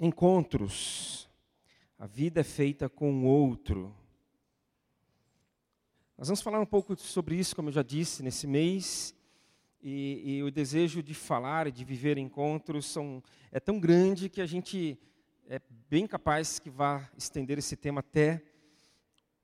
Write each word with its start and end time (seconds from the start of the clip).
encontros. 0.00 1.28
A 1.98 2.06
vida 2.06 2.40
é 2.40 2.44
feita 2.44 2.88
com 2.88 3.12
o 3.12 3.24
outro. 3.24 3.94
Nós 6.16 6.28
vamos 6.28 6.40
falar 6.40 6.60
um 6.60 6.66
pouco 6.66 6.96
sobre 6.96 7.36
isso, 7.36 7.54
como 7.54 7.68
eu 7.68 7.72
já 7.72 7.82
disse, 7.82 8.22
nesse 8.22 8.46
mês. 8.46 9.14
E, 9.80 10.36
e 10.38 10.42
o 10.42 10.50
desejo 10.50 11.02
de 11.02 11.14
falar 11.14 11.66
e 11.66 11.72
de 11.72 11.84
viver 11.84 12.18
encontros 12.18 12.86
são, 12.86 13.22
é 13.52 13.60
tão 13.60 13.78
grande 13.78 14.28
que 14.28 14.40
a 14.40 14.46
gente 14.46 14.98
é 15.48 15.60
bem 15.88 16.06
capaz 16.06 16.58
que 16.58 16.68
vá 16.68 17.08
estender 17.16 17.58
esse 17.58 17.76
tema 17.76 18.00
até 18.00 18.42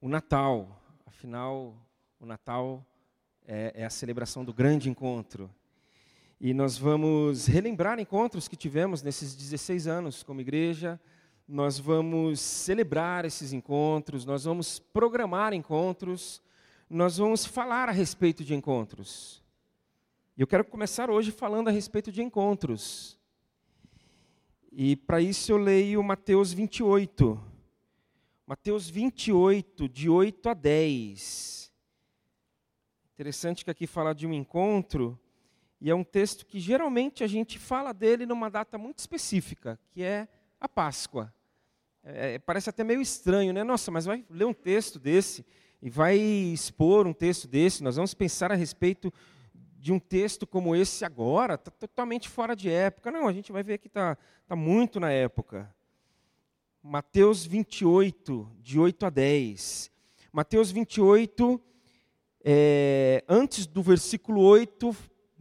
o 0.01 0.09
Natal. 0.09 0.81
Afinal, 1.07 1.77
o 2.21 2.27
Natal 2.27 2.85
é, 3.47 3.73
é 3.75 3.85
a 3.85 3.91
celebração 3.91 4.45
do 4.45 4.53
grande 4.53 4.91
encontro. 4.91 5.51
E 6.47 6.53
nós 6.53 6.77
vamos 6.77 7.47
relembrar 7.47 7.99
encontros 7.99 8.49
que 8.49 8.55
tivemos 8.55 9.03
nesses 9.03 9.35
16 9.35 9.87
anos 9.87 10.23
como 10.23 10.43
igreja. 10.43 11.01
Nós 11.49 11.79
vamos 11.79 12.39
celebrar 12.39 13.25
esses 13.25 13.55
encontros, 13.55 14.27
nós 14.27 14.45
vamos 14.45 14.79
programar 14.79 15.55
encontros, 15.55 16.43
nós 16.87 17.17
vamos 17.17 17.47
falar 17.47 17.89
a 17.89 17.93
respeito 17.93 18.45
de 18.45 18.55
encontros. 18.55 19.43
E 20.37 20.43
eu 20.43 20.47
quero 20.47 20.67
começar 20.67 21.09
hoje 21.09 21.31
falando 21.31 21.69
a 21.69 21.71
respeito 21.71 22.13
de 22.13 22.23
encontros. 22.23 23.19
E 24.71 24.97
para 24.97 25.23
isso 25.23 25.51
eu 25.51 25.57
leio 25.57 26.03
Mateus 26.03 26.53
28. 26.53 27.43
Mateus 28.47 28.91
28, 28.91 29.89
de 29.89 30.11
8 30.11 30.51
a 30.51 30.53
10. 30.53 31.73
Interessante 33.15 33.65
que 33.65 33.71
aqui 33.71 33.87
fala 33.87 34.15
de 34.15 34.27
um 34.27 34.35
encontro 34.35 35.19
e 35.85 35.91
é 35.91 35.95
um 35.95 36.03
texto 36.03 36.47
que 36.47 36.59
geralmente 36.59 37.23
a 37.23 37.27
gente 37.27 37.59
fala 37.59 37.93
dele 37.93 38.25
numa 38.25 38.49
data 38.49 38.79
muito 38.79 39.01
específica, 39.01 39.79
que 39.91 40.03
é 40.03 40.27
a 40.59 40.67
Páscoa. 40.67 41.31
É, 42.03 42.37
é, 42.37 42.39
parece 42.39 42.71
até 42.71 42.83
meio 42.83 43.03
estranho, 43.03 43.53
né? 43.53 43.63
Nossa, 43.63 43.91
mas 43.91 44.07
vai 44.07 44.25
ler 44.31 44.47
um 44.47 44.55
texto 44.55 44.99
desse 44.99 45.45
e 45.83 45.91
vai 45.91 46.17
expor 46.17 47.07
um 47.07 47.13
texto 47.13 47.47
desse, 47.47 47.85
nós 47.85 47.97
vamos 47.97 48.15
pensar 48.15 48.51
a 48.51 48.55
respeito 48.55 49.13
de 49.77 49.93
um 49.93 49.99
texto 49.99 50.47
como 50.47 50.75
esse 50.75 51.05
agora, 51.05 51.57
está 51.57 51.71
totalmente 51.71 52.31
fora 52.31 52.57
de 52.57 52.71
época. 52.71 53.11
Não, 53.11 53.29
a 53.29 53.33
gente 53.35 53.53
vai 53.53 53.63
ver 53.63 53.77
que 53.77 53.89
está 53.89 54.17
tá 54.47 54.57
muito 54.57 54.99
na 54.99 55.13
época. 55.13 55.71
Mateus 56.83 57.45
28, 57.45 58.51
de 58.63 58.81
8 58.81 59.05
a 59.05 59.11
10. 59.11 59.91
Mateus 60.33 60.71
28, 60.71 61.61
é, 62.43 63.23
antes 63.29 63.67
do 63.67 63.83
versículo 63.83 64.41
8, 64.41 64.97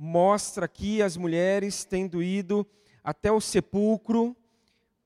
mostra 0.06 0.66
aqui 0.66 1.02
as 1.02 1.16
mulheres 1.16 1.86
tendo 1.86 2.22
ido 2.22 2.68
até 3.02 3.32
o 3.32 3.40
sepulcro 3.40 4.36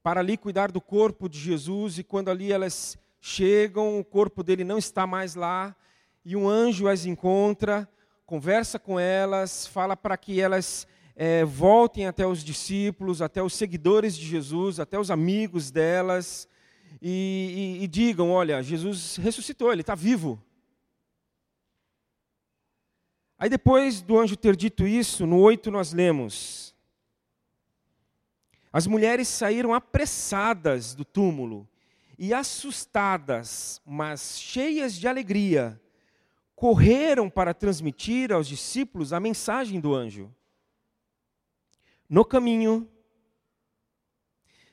para 0.01 0.21
ali 0.21 0.35
cuidar 0.35 0.71
do 0.71 0.81
corpo 0.81 1.29
de 1.29 1.37
Jesus, 1.37 1.99
e 1.99 2.03
quando 2.03 2.31
ali 2.31 2.51
elas 2.51 2.97
chegam, 3.21 3.99
o 3.99 4.03
corpo 4.03 4.41
dele 4.41 4.63
não 4.63 4.79
está 4.79 5.05
mais 5.05 5.35
lá, 5.35 5.75
e 6.25 6.35
um 6.35 6.49
anjo 6.49 6.87
as 6.87 7.05
encontra, 7.05 7.87
conversa 8.25 8.79
com 8.79 8.99
elas, 8.99 9.67
fala 9.67 9.95
para 9.95 10.17
que 10.17 10.41
elas 10.41 10.87
é, 11.15 11.45
voltem 11.45 12.07
até 12.07 12.25
os 12.25 12.43
discípulos, 12.43 13.21
até 13.21 13.43
os 13.43 13.53
seguidores 13.53 14.17
de 14.17 14.25
Jesus, 14.25 14.79
até 14.79 14.99
os 14.99 15.11
amigos 15.11 15.69
delas, 15.69 16.49
e, 16.99 17.77
e, 17.79 17.83
e 17.83 17.87
digam: 17.87 18.31
olha, 18.31 18.63
Jesus 18.63 19.17
ressuscitou, 19.17 19.71
ele 19.71 19.81
está 19.81 19.93
vivo. 19.93 20.41
Aí 23.39 23.49
depois 23.49 24.01
do 24.01 24.17
anjo 24.17 24.35
ter 24.35 24.55
dito 24.55 24.87
isso, 24.87 25.27
no 25.27 25.39
8 25.39 25.69
nós 25.69 25.93
lemos: 25.93 26.75
As 28.73 28.87
mulheres 28.87 29.27
saíram 29.27 29.73
apressadas 29.73 30.95
do 30.95 31.05
túmulo 31.05 31.67
e 32.17 32.33
assustadas, 32.33 33.79
mas 33.85 34.39
cheias 34.39 34.95
de 34.95 35.07
alegria, 35.07 35.79
correram 36.55 37.29
para 37.29 37.53
transmitir 37.53 38.33
aos 38.33 38.47
discípulos 38.47 39.13
a 39.13 39.19
mensagem 39.19 39.79
do 39.79 39.93
anjo. 39.93 40.33
No 42.09 42.25
caminho, 42.25 42.89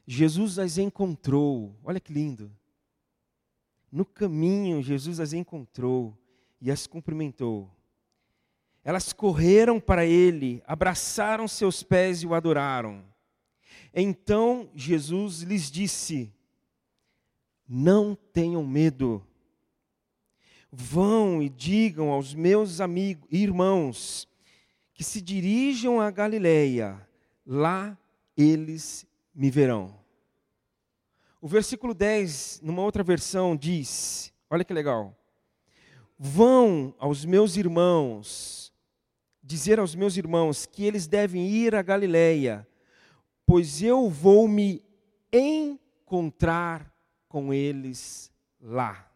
Jesus 0.06 0.58
as 0.58 0.78
encontrou. 0.78 1.76
Olha 1.84 2.00
que 2.00 2.12
lindo. 2.12 2.50
No 3.92 4.04
caminho, 4.04 4.82
Jesus 4.82 5.20
as 5.20 5.34
encontrou 5.34 6.16
e 6.60 6.70
as 6.70 6.86
cumprimentou. 6.86 7.70
Elas 8.84 9.12
correram 9.12 9.80
para 9.80 10.04
ele, 10.04 10.62
abraçaram 10.66 11.48
seus 11.48 11.82
pés 11.82 12.22
e 12.22 12.26
o 12.26 12.34
adoraram. 12.34 13.02
Então 13.94 14.68
Jesus 14.74 15.40
lhes 15.40 15.70
disse: 15.70 16.30
Não 17.66 18.14
tenham 18.14 18.64
medo. 18.66 19.26
Vão 20.70 21.40
e 21.40 21.48
digam 21.48 22.10
aos 22.10 22.34
meus 22.34 22.80
amigos, 22.80 23.26
irmãos, 23.30 24.28
que 24.92 25.04
se 25.04 25.20
dirijam 25.20 26.00
a 26.00 26.10
Galileia, 26.10 27.08
lá 27.46 27.96
eles 28.36 29.06
me 29.34 29.50
verão. 29.50 29.96
O 31.40 31.46
versículo 31.48 31.94
10, 31.94 32.60
numa 32.62 32.82
outra 32.82 33.02
versão, 33.02 33.56
diz: 33.56 34.32
Olha 34.50 34.64
que 34.64 34.72
legal. 34.72 35.16
Vão 36.18 36.94
aos 36.98 37.24
meus 37.24 37.56
irmãos, 37.56 38.63
dizer 39.44 39.78
aos 39.78 39.94
meus 39.94 40.16
irmãos 40.16 40.64
que 40.64 40.84
eles 40.84 41.06
devem 41.06 41.46
ir 41.46 41.74
a 41.74 41.82
Galiléia, 41.82 42.66
pois 43.44 43.82
eu 43.82 44.08
vou 44.08 44.48
me 44.48 44.82
encontrar 45.30 46.90
com 47.28 47.52
eles 47.52 48.32
lá. 48.58 49.06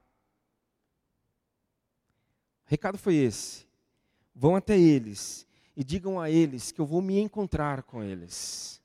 O 2.66 2.70
recado 2.70 2.98
foi 2.98 3.14
esse. 3.14 3.66
Vão 4.34 4.54
até 4.54 4.78
eles 4.78 5.46
e 5.74 5.82
digam 5.82 6.20
a 6.20 6.30
eles 6.30 6.70
que 6.70 6.80
eu 6.80 6.86
vou 6.86 7.00
me 7.00 7.18
encontrar 7.18 7.82
com 7.82 8.02
eles. 8.02 8.82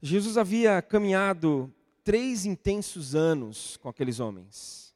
Jesus 0.00 0.36
havia 0.36 0.82
caminhado 0.82 1.72
três 2.02 2.44
intensos 2.44 3.14
anos 3.14 3.76
com 3.76 3.88
aqueles 3.88 4.18
homens. 4.18 4.92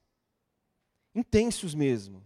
Intensos 1.15 1.75
mesmo. 1.75 2.25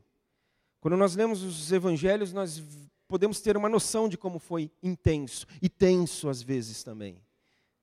Quando 0.80 0.96
nós 0.96 1.14
lemos 1.14 1.42
os 1.42 1.70
evangelhos, 1.70 2.32
nós 2.32 2.62
podemos 3.06 3.40
ter 3.40 3.56
uma 3.56 3.68
noção 3.68 4.08
de 4.08 4.16
como 4.16 4.38
foi 4.38 4.70
intenso 4.82 5.46
e 5.60 5.68
tenso 5.68 6.28
às 6.28 6.40
vezes 6.40 6.82
também. 6.82 7.20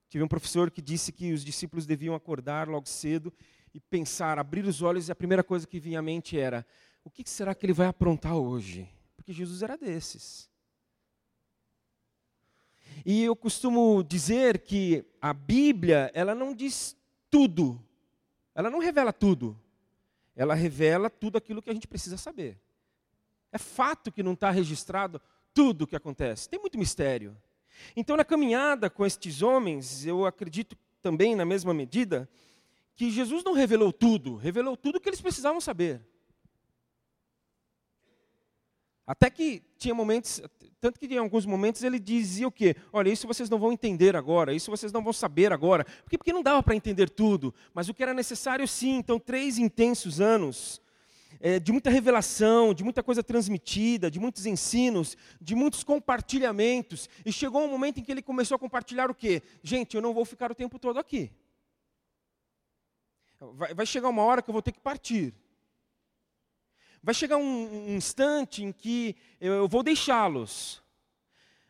Tive 0.10 0.24
um 0.24 0.28
professor 0.28 0.72
que 0.72 0.82
disse 0.82 1.12
que 1.12 1.32
os 1.32 1.44
discípulos 1.44 1.86
deviam 1.86 2.16
acordar 2.16 2.68
logo 2.68 2.88
cedo 2.88 3.32
e 3.74 3.80
pensar, 3.80 4.40
abrir 4.40 4.66
os 4.66 4.82
olhos 4.82 5.10
e 5.10 5.12
a 5.12 5.16
primeira 5.16 5.44
coisa 5.44 5.68
que 5.68 5.80
vinha 5.80 6.00
à 6.00 6.02
mente 6.02 6.40
era: 6.40 6.66
o 7.04 7.10
que 7.10 7.30
será 7.30 7.54
que 7.54 7.66
ele 7.66 7.74
vai 7.74 7.88
aprontar 7.88 8.36
hoje? 8.36 8.90
Porque 9.16 9.34
Jesus 9.34 9.62
era 9.62 9.78
desses. 9.78 10.50
E 13.06 13.24
eu 13.24 13.36
costumo 13.36 14.04
dizer 14.04 14.60
que 14.60 15.06
a 15.22 15.34
Bíblia, 15.34 16.10
ela 16.14 16.34
não 16.34 16.54
diz 16.54 16.98
tudo. 17.30 17.80
Ela 18.56 18.72
não 18.72 18.80
revela 18.80 19.14
tudo. 19.14 19.60
Ela 20.36 20.56
revela 20.56 21.10
tudo 21.10 21.38
aquilo 21.38 21.62
que 21.62 21.70
a 21.70 21.74
gente 21.74 21.88
precisa 21.88 22.18
saber. 22.18 22.58
É 23.52 23.58
fato 23.58 24.12
que 24.12 24.24
não 24.24 24.34
está 24.34 24.50
registrado 24.50 25.22
tudo 25.54 25.84
o 25.84 25.88
que 25.88 25.96
acontece. 25.96 26.50
Tem 26.50 26.60
muito 26.60 26.78
mistério. 26.78 27.36
Então, 27.96 28.18
na 28.18 28.26
caminhada 28.26 28.90
com 28.90 29.06
estes 29.06 29.42
homens, 29.42 30.06
eu 30.06 30.26
acredito 30.26 30.78
também, 31.02 31.36
na 31.36 31.46
mesma 31.46 31.74
medida, 31.74 32.30
que 32.96 33.12
Jesus 33.12 33.44
não 33.44 33.54
revelou 33.54 33.94
tudo, 33.94 34.36
revelou 34.36 34.76
tudo 34.76 34.98
o 34.98 35.00
que 35.00 35.10
eles 35.10 35.22
precisavam 35.22 35.62
saber. 35.62 36.02
Até 39.06 39.30
que 39.30 39.64
tinha 39.78 39.96
momentos, 39.96 40.42
tanto 40.82 41.00
que 41.00 41.06
em 41.06 41.18
alguns 41.18 41.46
momentos 41.46 41.82
ele 41.82 41.98
dizia 41.98 42.48
o 42.48 42.52
quê? 42.52 42.76
Olha, 42.92 43.10
isso 43.10 43.26
vocês 43.26 43.50
não 43.50 43.58
vão 43.58 43.72
entender 43.72 44.18
agora, 44.18 44.54
isso 44.54 44.70
vocês 44.70 44.92
não 44.92 45.02
vão 45.02 45.14
saber 45.14 45.54
agora. 45.54 45.86
Por 45.86 46.10
quê? 46.10 46.18
Porque 46.18 46.34
não 46.34 46.44
dava 46.44 46.62
para 46.62 46.76
entender 46.76 47.10
tudo, 47.10 47.54
mas 47.74 47.88
o 47.88 47.94
que 47.94 48.04
era 48.04 48.14
necessário 48.14 48.68
sim. 48.68 48.98
Então, 48.98 49.18
três 49.18 49.58
intensos 49.58 50.20
anos 50.20 50.82
é, 51.40 51.60
de 51.60 51.72
muita 51.72 51.90
revelação, 51.90 52.74
de 52.74 52.84
muita 52.84 53.04
coisa 53.04 53.24
transmitida, 53.24 54.10
de 54.10 54.20
muitos 54.20 54.46
ensinos, 54.46 55.18
de 55.40 55.56
muitos 55.56 55.84
compartilhamentos. 55.84 57.10
E 57.26 57.32
chegou 57.32 57.64
um 57.64 57.70
momento 57.70 58.00
em 58.00 58.04
que 58.04 58.12
ele 58.12 58.22
começou 58.22 58.56
a 58.56 58.60
compartilhar 58.60 59.10
o 59.10 59.16
quê? 59.16 59.42
Gente, 59.62 59.96
eu 59.96 60.02
não 60.02 60.14
vou 60.14 60.26
ficar 60.26 60.52
o 60.52 60.56
tempo 60.56 60.80
todo 60.80 61.00
aqui. 61.00 61.32
Vai, 63.40 63.74
vai 63.74 63.86
chegar 63.86 64.10
uma 64.10 64.24
hora 64.24 64.42
que 64.42 64.50
eu 64.50 64.54
vou 64.54 64.62
ter 64.62 64.72
que 64.72 64.80
partir. 64.80 65.34
Vai 67.02 67.14
chegar 67.14 67.38
um, 67.38 67.92
um 67.92 67.96
instante 67.96 68.64
em 68.64 68.72
que 68.72 69.16
eu, 69.40 69.54
eu 69.54 69.68
vou 69.68 69.84
deixá-los. 69.84 70.82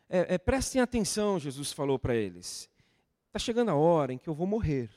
É, 0.08 0.34
é, 0.34 0.38
prestem 0.38 0.80
atenção, 0.80 1.38
Jesus 1.38 1.72
falou 1.72 1.98
para 1.98 2.14
eles. 2.14 2.68
Está 3.26 3.38
chegando 3.38 3.70
a 3.70 3.74
hora 3.74 4.12
em 4.12 4.18
que 4.18 4.28
eu 4.28 4.34
vou 4.34 4.46
morrer. 4.46 4.90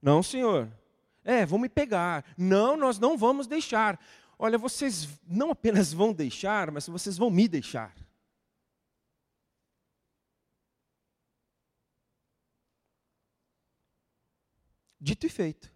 Não, 0.00 0.22
senhor. 0.22 0.70
É, 1.26 1.44
vão 1.44 1.58
me 1.58 1.68
pegar. 1.68 2.24
Não, 2.38 2.76
nós 2.76 3.00
não 3.00 3.18
vamos 3.18 3.48
deixar. 3.48 4.00
Olha, 4.38 4.56
vocês 4.56 5.08
não 5.26 5.50
apenas 5.50 5.92
vão 5.92 6.12
deixar, 6.12 6.70
mas 6.70 6.86
vocês 6.86 7.18
vão 7.18 7.30
me 7.30 7.48
deixar. 7.48 7.92
Dito 15.00 15.26
e 15.26 15.28
feito. 15.28 15.68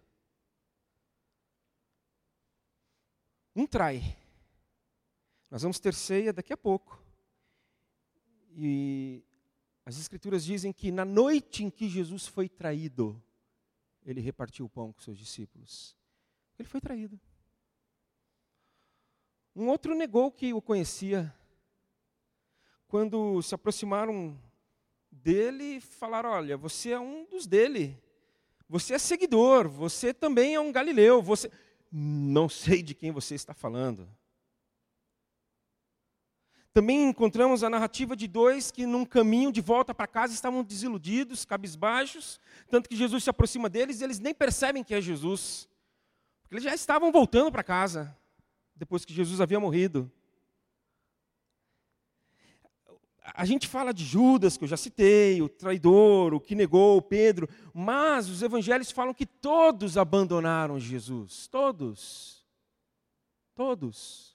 Um 3.53 3.67
trai. 3.67 4.17
Nós 5.49 5.63
vamos 5.63 5.81
ter 5.81 5.93
ceia 5.93 6.31
daqui 6.31 6.53
a 6.53 6.57
pouco. 6.57 6.97
E 8.55 9.21
as 9.85 9.99
Escrituras 9.99 10.45
dizem 10.45 10.71
que 10.71 10.93
na 10.93 11.03
noite 11.03 11.65
em 11.65 11.69
que 11.69 11.89
Jesus 11.89 12.25
foi 12.25 12.47
traído, 12.47 13.21
ele 14.05 14.21
repartiu 14.21 14.65
o 14.65 14.69
pão 14.69 14.91
com 14.91 15.01
seus 15.01 15.17
discípulos. 15.17 15.95
Ele 16.57 16.67
foi 16.67 16.81
traído. 16.81 17.19
Um 19.55 19.67
outro 19.67 19.95
negou 19.95 20.31
que 20.31 20.53
o 20.53 20.61
conhecia. 20.61 21.33
Quando 22.87 23.41
se 23.41 23.53
aproximaram 23.53 24.39
dele, 25.11 25.81
falaram: 25.81 26.29
Olha, 26.29 26.57
você 26.57 26.91
é 26.91 26.99
um 26.99 27.25
dos 27.25 27.45
dele. 27.45 28.01
Você 28.67 28.93
é 28.93 28.99
seguidor. 28.99 29.67
Você 29.67 30.13
também 30.13 30.55
é 30.55 30.59
um 30.59 30.71
galileu. 30.71 31.21
Você. 31.21 31.51
Não 31.91 32.47
sei 32.47 32.81
de 32.81 32.95
quem 32.95 33.11
você 33.11 33.35
está 33.35 33.53
falando. 33.53 34.07
Também 36.73 37.09
encontramos 37.09 37.63
a 37.63 37.69
narrativa 37.69 38.15
de 38.15 38.27
dois 38.27 38.71
que, 38.71 38.85
num 38.85 39.03
caminho 39.03 39.51
de 39.51 39.59
volta 39.59 39.93
para 39.93 40.07
casa, 40.07 40.33
estavam 40.33 40.63
desiludidos, 40.63 41.43
cabisbaixos, 41.43 42.39
tanto 42.69 42.87
que 42.87 42.95
Jesus 42.95 43.23
se 43.23 43.29
aproxima 43.29 43.69
deles 43.69 43.99
e 43.99 44.03
eles 44.05 44.19
nem 44.19 44.33
percebem 44.33 44.83
que 44.83 44.93
é 44.93 45.01
Jesus, 45.01 45.67
porque 46.41 46.55
eles 46.55 46.63
já 46.63 46.73
estavam 46.73 47.11
voltando 47.11 47.51
para 47.51 47.63
casa, 47.63 48.17
depois 48.73 49.03
que 49.03 49.13
Jesus 49.13 49.41
havia 49.41 49.59
morrido. 49.59 50.09
A 53.33 53.45
gente 53.45 53.67
fala 53.67 53.93
de 53.93 54.03
Judas, 54.05 54.57
que 54.57 54.63
eu 54.63 54.67
já 54.67 54.77
citei, 54.77 55.41
o 55.41 55.49
traidor, 55.49 56.33
o 56.33 56.39
que 56.39 56.55
negou, 56.55 57.01
Pedro, 57.01 57.49
mas 57.73 58.29
os 58.29 58.41
evangelhos 58.41 58.91
falam 58.91 59.13
que 59.13 59.25
todos 59.25 59.97
abandonaram 59.97 60.79
Jesus. 60.79 61.47
Todos. 61.47 62.45
Todos. 63.53 64.30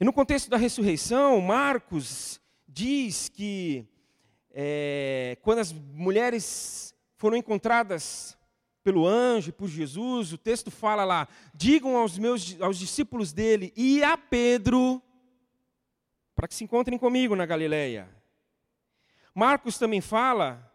E 0.00 0.04
no 0.04 0.12
contexto 0.12 0.50
da 0.50 0.56
ressurreição, 0.56 1.40
Marcos 1.40 2.40
diz 2.66 3.28
que 3.28 3.86
é, 4.50 5.38
quando 5.42 5.60
as 5.60 5.72
mulheres 5.72 6.94
foram 7.16 7.36
encontradas 7.36 8.36
pelo 8.82 9.06
anjo, 9.06 9.52
por 9.52 9.68
Jesus, 9.68 10.32
o 10.32 10.38
texto 10.38 10.70
fala 10.70 11.04
lá: 11.04 11.28
digam 11.54 11.96
aos 11.96 12.18
meus 12.18 12.60
aos 12.60 12.78
discípulos 12.78 13.32
dele 13.32 13.72
e 13.76 14.02
a 14.02 14.16
Pedro 14.16 15.00
para 16.34 16.48
que 16.48 16.54
se 16.54 16.64
encontrem 16.64 16.98
comigo 16.98 17.36
na 17.36 17.46
Galileia. 17.46 18.08
Marcos 19.34 19.78
também 19.78 20.00
fala 20.00 20.70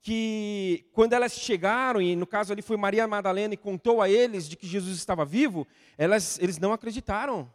que 0.00 0.88
quando 0.92 1.12
elas 1.12 1.32
chegaram, 1.32 2.00
e 2.00 2.16
no 2.16 2.26
caso 2.26 2.52
ali 2.52 2.62
foi 2.62 2.76
Maria 2.76 3.06
Madalena 3.06 3.54
e 3.54 3.56
contou 3.56 4.00
a 4.00 4.08
eles 4.08 4.48
de 4.48 4.56
que 4.56 4.66
Jesus 4.66 4.96
estava 4.96 5.24
vivo, 5.24 5.66
elas, 5.98 6.38
eles 6.40 6.58
não 6.58 6.72
acreditaram. 6.72 7.52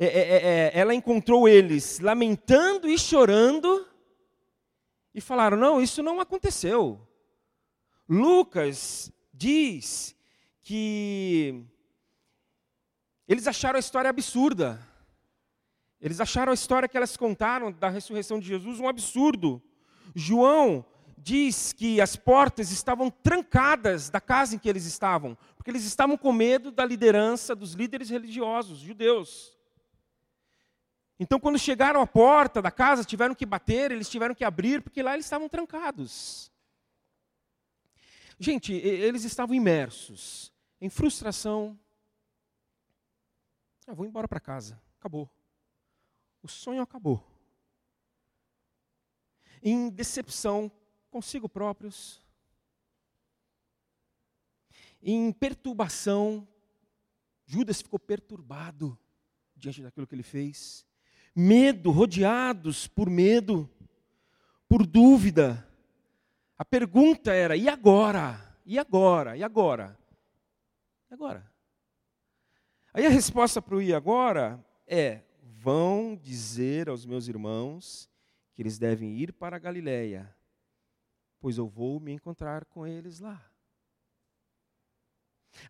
É, 0.00 0.06
é, 0.06 0.08
é, 0.08 0.36
é, 0.36 0.78
ela 0.78 0.94
encontrou 0.94 1.48
eles 1.48 1.98
lamentando 1.98 2.88
e 2.88 2.96
chorando 2.96 3.84
e 5.12 5.20
falaram: 5.20 5.56
não, 5.56 5.82
isso 5.82 6.02
não 6.02 6.20
aconteceu. 6.20 7.00
Lucas 8.08 9.12
diz 9.34 10.14
que 10.62 11.64
eles 13.26 13.46
acharam 13.48 13.76
a 13.76 13.80
história 13.80 14.08
absurda. 14.08 14.80
Eles 16.00 16.20
acharam 16.20 16.52
a 16.52 16.54
história 16.54 16.88
que 16.88 16.96
elas 16.96 17.16
contaram 17.16 17.72
da 17.72 17.88
ressurreição 17.88 18.38
de 18.38 18.46
Jesus 18.46 18.78
um 18.78 18.88
absurdo. 18.88 19.60
João 20.14 20.86
diz 21.16 21.72
que 21.72 22.00
as 22.00 22.14
portas 22.14 22.70
estavam 22.70 23.10
trancadas 23.10 24.08
da 24.08 24.20
casa 24.20 24.54
em 24.54 24.58
que 24.58 24.68
eles 24.68 24.86
estavam, 24.86 25.36
porque 25.56 25.70
eles 25.70 25.84
estavam 25.84 26.16
com 26.16 26.32
medo 26.32 26.70
da 26.70 26.84
liderança 26.84 27.54
dos 27.56 27.72
líderes 27.72 28.08
religiosos 28.08 28.78
judeus. 28.78 29.57
Então, 31.20 31.40
quando 31.40 31.58
chegaram 31.58 32.00
à 32.00 32.06
porta 32.06 32.62
da 32.62 32.70
casa, 32.70 33.04
tiveram 33.04 33.34
que 33.34 33.44
bater, 33.44 33.90
eles 33.90 34.08
tiveram 34.08 34.34
que 34.34 34.44
abrir, 34.44 34.80
porque 34.80 35.02
lá 35.02 35.14
eles 35.14 35.26
estavam 35.26 35.48
trancados. 35.48 36.52
Gente, 38.38 38.72
eles 38.72 39.24
estavam 39.24 39.54
imersos 39.54 40.52
em 40.80 40.88
frustração. 40.88 41.78
Eu 43.84 43.92
ah, 43.92 43.96
vou 43.96 44.06
embora 44.06 44.28
para 44.28 44.38
casa, 44.38 44.80
acabou. 44.96 45.28
O 46.40 46.46
sonho 46.46 46.80
acabou. 46.80 47.24
Em 49.60 49.90
decepção 49.90 50.70
consigo 51.10 51.48
próprios. 51.48 52.22
Em 55.02 55.32
perturbação, 55.32 56.46
Judas 57.44 57.82
ficou 57.82 57.98
perturbado 57.98 58.96
diante 59.56 59.82
daquilo 59.82 60.06
que 60.06 60.14
ele 60.14 60.22
fez 60.22 60.86
medo, 61.38 61.92
rodeados 61.92 62.88
por 62.88 63.08
medo, 63.08 63.70
por 64.68 64.84
dúvida. 64.84 65.64
A 66.58 66.64
pergunta 66.64 67.32
era: 67.32 67.56
e 67.56 67.68
agora? 67.68 68.58
E 68.66 68.76
agora? 68.76 69.36
E 69.36 69.44
agora? 69.44 69.96
E 71.08 71.14
agora? 71.14 71.48
Aí 72.92 73.06
a 73.06 73.10
resposta 73.10 73.62
para 73.62 73.76
o 73.76 73.80
e 73.80 73.94
agora 73.94 74.62
é: 74.84 75.22
vão 75.40 76.16
dizer 76.16 76.88
aos 76.88 77.06
meus 77.06 77.28
irmãos 77.28 78.10
que 78.52 78.62
eles 78.62 78.76
devem 78.76 79.16
ir 79.16 79.32
para 79.32 79.54
a 79.54 79.60
Galiléia, 79.60 80.34
pois 81.38 81.56
eu 81.56 81.68
vou 81.68 82.00
me 82.00 82.10
encontrar 82.10 82.64
com 82.64 82.84
eles 82.84 83.20
lá. 83.20 83.40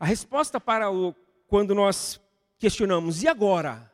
A 0.01 0.07
resposta 0.07 0.59
para 0.59 0.91
o 0.91 1.15
quando 1.47 1.75
nós 1.75 2.19
questionamos, 2.59 3.23
e 3.23 3.29
agora? 3.29 3.93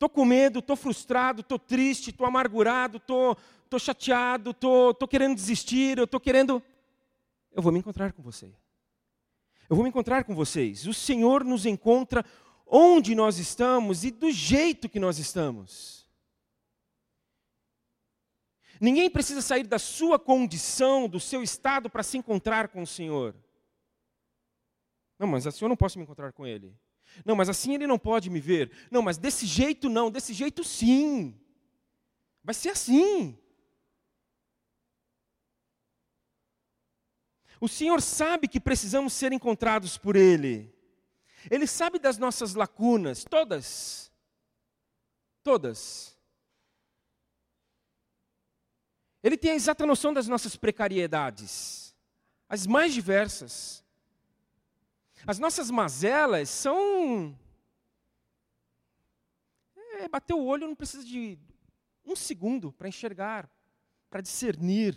Estou 0.00 0.08
com 0.08 0.24
medo, 0.24 0.60
estou 0.60 0.76
frustrado, 0.76 1.42
estou 1.42 1.58
triste, 1.58 2.08
estou 2.08 2.26
amargurado, 2.26 2.98
tô, 2.98 3.36
tô 3.68 3.78
chateado, 3.78 4.54
tô, 4.54 4.94
tô 4.94 5.06
querendo 5.06 5.34
desistir, 5.34 5.98
eu 5.98 6.04
estou 6.04 6.18
querendo. 6.18 6.62
Eu 7.52 7.60
vou 7.60 7.70
me 7.70 7.80
encontrar 7.80 8.14
com 8.14 8.22
você. 8.22 8.46
Eu 9.68 9.76
vou 9.76 9.82
me 9.82 9.90
encontrar 9.90 10.24
com 10.24 10.34
vocês. 10.34 10.86
O 10.86 10.94
Senhor 10.94 11.44
nos 11.44 11.66
encontra 11.66 12.24
onde 12.66 13.14
nós 13.14 13.38
estamos 13.38 14.02
e 14.02 14.10
do 14.10 14.32
jeito 14.32 14.88
que 14.88 14.98
nós 14.98 15.18
estamos. 15.18 16.08
Ninguém 18.80 19.10
precisa 19.10 19.42
sair 19.42 19.66
da 19.66 19.78
sua 19.78 20.18
condição, 20.18 21.10
do 21.10 21.20
seu 21.20 21.42
estado, 21.42 21.90
para 21.90 22.02
se 22.02 22.16
encontrar 22.16 22.68
com 22.68 22.80
o 22.80 22.86
Senhor. 22.86 23.34
Não, 25.18 25.28
mas 25.28 25.46
assim 25.46 25.62
eu 25.62 25.68
não 25.68 25.76
posso 25.76 25.98
me 25.98 26.04
encontrar 26.04 26.32
com 26.32 26.46
Ele. 26.46 26.74
Não, 27.24 27.36
mas 27.36 27.48
assim 27.48 27.74
ele 27.74 27.86
não 27.86 27.98
pode 27.98 28.30
me 28.30 28.40
ver. 28.40 28.70
Não, 28.90 29.02
mas 29.02 29.18
desse 29.18 29.46
jeito 29.46 29.88
não, 29.88 30.10
desse 30.10 30.32
jeito 30.32 30.64
sim. 30.64 31.38
Vai 32.42 32.54
ser 32.54 32.70
assim. 32.70 33.38
O 37.60 37.68
Senhor 37.68 38.00
sabe 38.00 38.48
que 38.48 38.58
precisamos 38.58 39.12
ser 39.12 39.32
encontrados 39.32 39.98
por 39.98 40.16
Ele. 40.16 40.74
Ele 41.50 41.66
sabe 41.66 41.98
das 41.98 42.16
nossas 42.16 42.54
lacunas, 42.54 43.24
todas. 43.24 44.10
Todas. 45.42 46.18
Ele 49.22 49.36
tem 49.36 49.50
a 49.50 49.54
exata 49.54 49.84
noção 49.84 50.14
das 50.14 50.26
nossas 50.26 50.56
precariedades, 50.56 51.94
as 52.48 52.66
mais 52.66 52.94
diversas. 52.94 53.84
As 55.26 55.38
nossas 55.38 55.70
mazelas 55.70 56.48
são. 56.48 57.36
É, 59.98 60.08
bater 60.08 60.34
o 60.34 60.44
olho 60.44 60.66
não 60.66 60.74
precisa 60.74 61.04
de 61.04 61.38
um 62.04 62.16
segundo 62.16 62.72
para 62.72 62.88
enxergar, 62.88 63.48
para 64.08 64.20
discernir, 64.20 64.96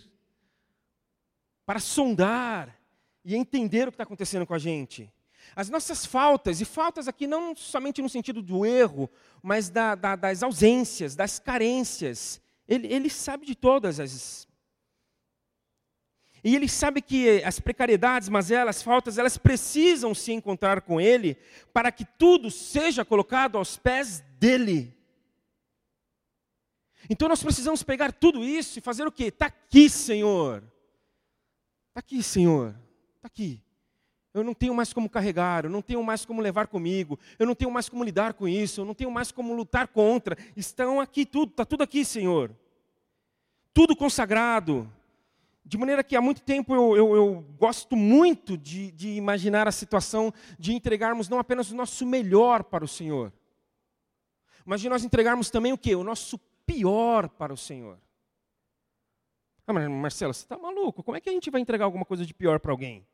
para 1.66 1.80
sondar 1.80 2.80
e 3.24 3.36
entender 3.36 3.88
o 3.88 3.92
que 3.92 3.96
está 3.96 4.04
acontecendo 4.04 4.46
com 4.46 4.54
a 4.54 4.60
gente. 4.60 5.12
As 5.56 5.70
nossas 5.70 6.06
faltas, 6.06 6.62
e 6.62 6.66
faltas 6.66 7.08
aqui 7.08 7.28
não 7.28 7.56
somente 7.56 8.02
no 8.02 8.10
sentido 8.10 8.42
do 8.42 8.66
erro, 8.66 9.10
mas 9.42 9.70
da, 9.70 9.94
da, 9.94 10.16
das 10.16 10.42
ausências, 10.42 11.16
das 11.16 11.38
carências. 11.38 12.42
Ele, 12.68 12.88
ele 12.88 13.10
sabe 13.10 13.46
de 13.46 13.56
todas 13.56 14.00
as, 14.00 14.48
e 16.44 16.56
ele 16.56 16.68
sabe 16.68 17.02
que 17.02 17.42
as 17.44 17.60
precariedades, 17.60 18.28
mas 18.28 18.52
elas, 18.52 18.84
faltas, 18.84 19.18
elas 19.18 19.38
precisam 19.38 20.14
se 20.14 20.34
encontrar 20.34 20.82
com 20.82 21.00
ele 21.00 21.38
para 21.72 21.90
que 21.90 22.04
tudo 22.04 22.52
seja 22.52 23.06
colocado 23.06 23.58
aos 23.58 23.78
pés 23.78 24.20
dele. 24.38 24.94
Então 27.10 27.30
nós 27.30 27.42
precisamos 27.42 27.82
pegar 27.82 28.12
tudo 28.12 28.44
isso 28.44 28.78
e 28.78 28.82
fazer 28.82 29.08
o 29.08 29.12
quê? 29.12 29.26
Está 29.26 29.46
aqui, 29.46 29.90
Senhor. 29.90 30.64
Está 31.90 32.00
aqui, 32.00 32.22
Senhor. 32.22 32.76
Está 33.16 33.28
aqui. 33.28 33.62
Eu 34.34 34.44
não 34.44 34.54
tenho 34.54 34.74
mais 34.74 34.92
como 34.92 35.10
carregar, 35.10 35.64
eu 35.64 35.70
não 35.70 35.82
tenho 35.82 36.04
mais 36.04 36.26
como 36.26 36.42
levar 36.42 36.68
comigo, 36.68 37.20
eu 37.38 37.46
não 37.46 37.54
tenho 37.54 37.70
mais 37.70 37.88
como 37.88 38.04
lidar 38.04 38.34
com 38.34 38.48
isso, 38.48 38.82
eu 38.82 38.86
não 38.86 38.96
tenho 38.96 39.12
mais 39.12 39.32
como 39.32 39.54
lutar 39.54 39.88
contra. 39.88 40.36
Estão 40.58 41.00
aqui 41.00 41.26
tudo, 41.26 41.52
está 41.52 41.64
tudo 41.64 41.84
aqui, 41.84 42.04
Senhor. 42.04 42.54
Tudo 43.74 43.96
consagrado 43.96 44.92
De 45.66 45.78
maneira 45.78 46.04
que 46.04 46.16
há 46.16 46.22
muito 46.22 46.42
tempo 46.42 46.76
eu, 46.76 46.98
eu, 46.98 47.16
eu 47.16 47.42
gosto 47.58 47.96
muito 47.96 48.58
de, 48.58 48.92
de 48.92 49.10
imaginar 49.16 49.68
a 49.68 49.72
situação 49.72 50.34
de 50.60 50.74
entregarmos 50.74 51.30
não 51.30 51.40
apenas 51.40 51.72
o 51.72 51.76
nosso 51.76 52.06
melhor 52.06 52.64
para 52.64 52.84
o 52.84 52.88
Senhor, 52.88 53.32
mas 54.66 54.82
de 54.82 54.90
nós 54.90 55.04
entregarmos 55.04 55.50
também 55.50 55.72
o 55.74 55.78
quê? 55.78 55.96
O 55.96 56.04
nosso 56.04 56.38
pior 56.66 57.30
para 57.30 57.54
o 57.54 57.58
Senhor. 57.58 57.98
Ah, 59.66 59.74
mas 59.74 59.90
Marcelo, 59.90 60.34
você 60.34 60.44
está 60.44 60.58
maluco? 60.58 61.04
Como 61.04 61.16
é 61.18 61.22
que 61.22 61.30
a 61.30 61.34
gente 61.34 61.50
vai 61.50 61.62
entregar 61.62 61.86
alguma 61.86 62.06
coisa 62.06 62.26
de 62.26 62.34
pior 62.34 62.60
para 62.60 62.72
alguém? 62.72 63.06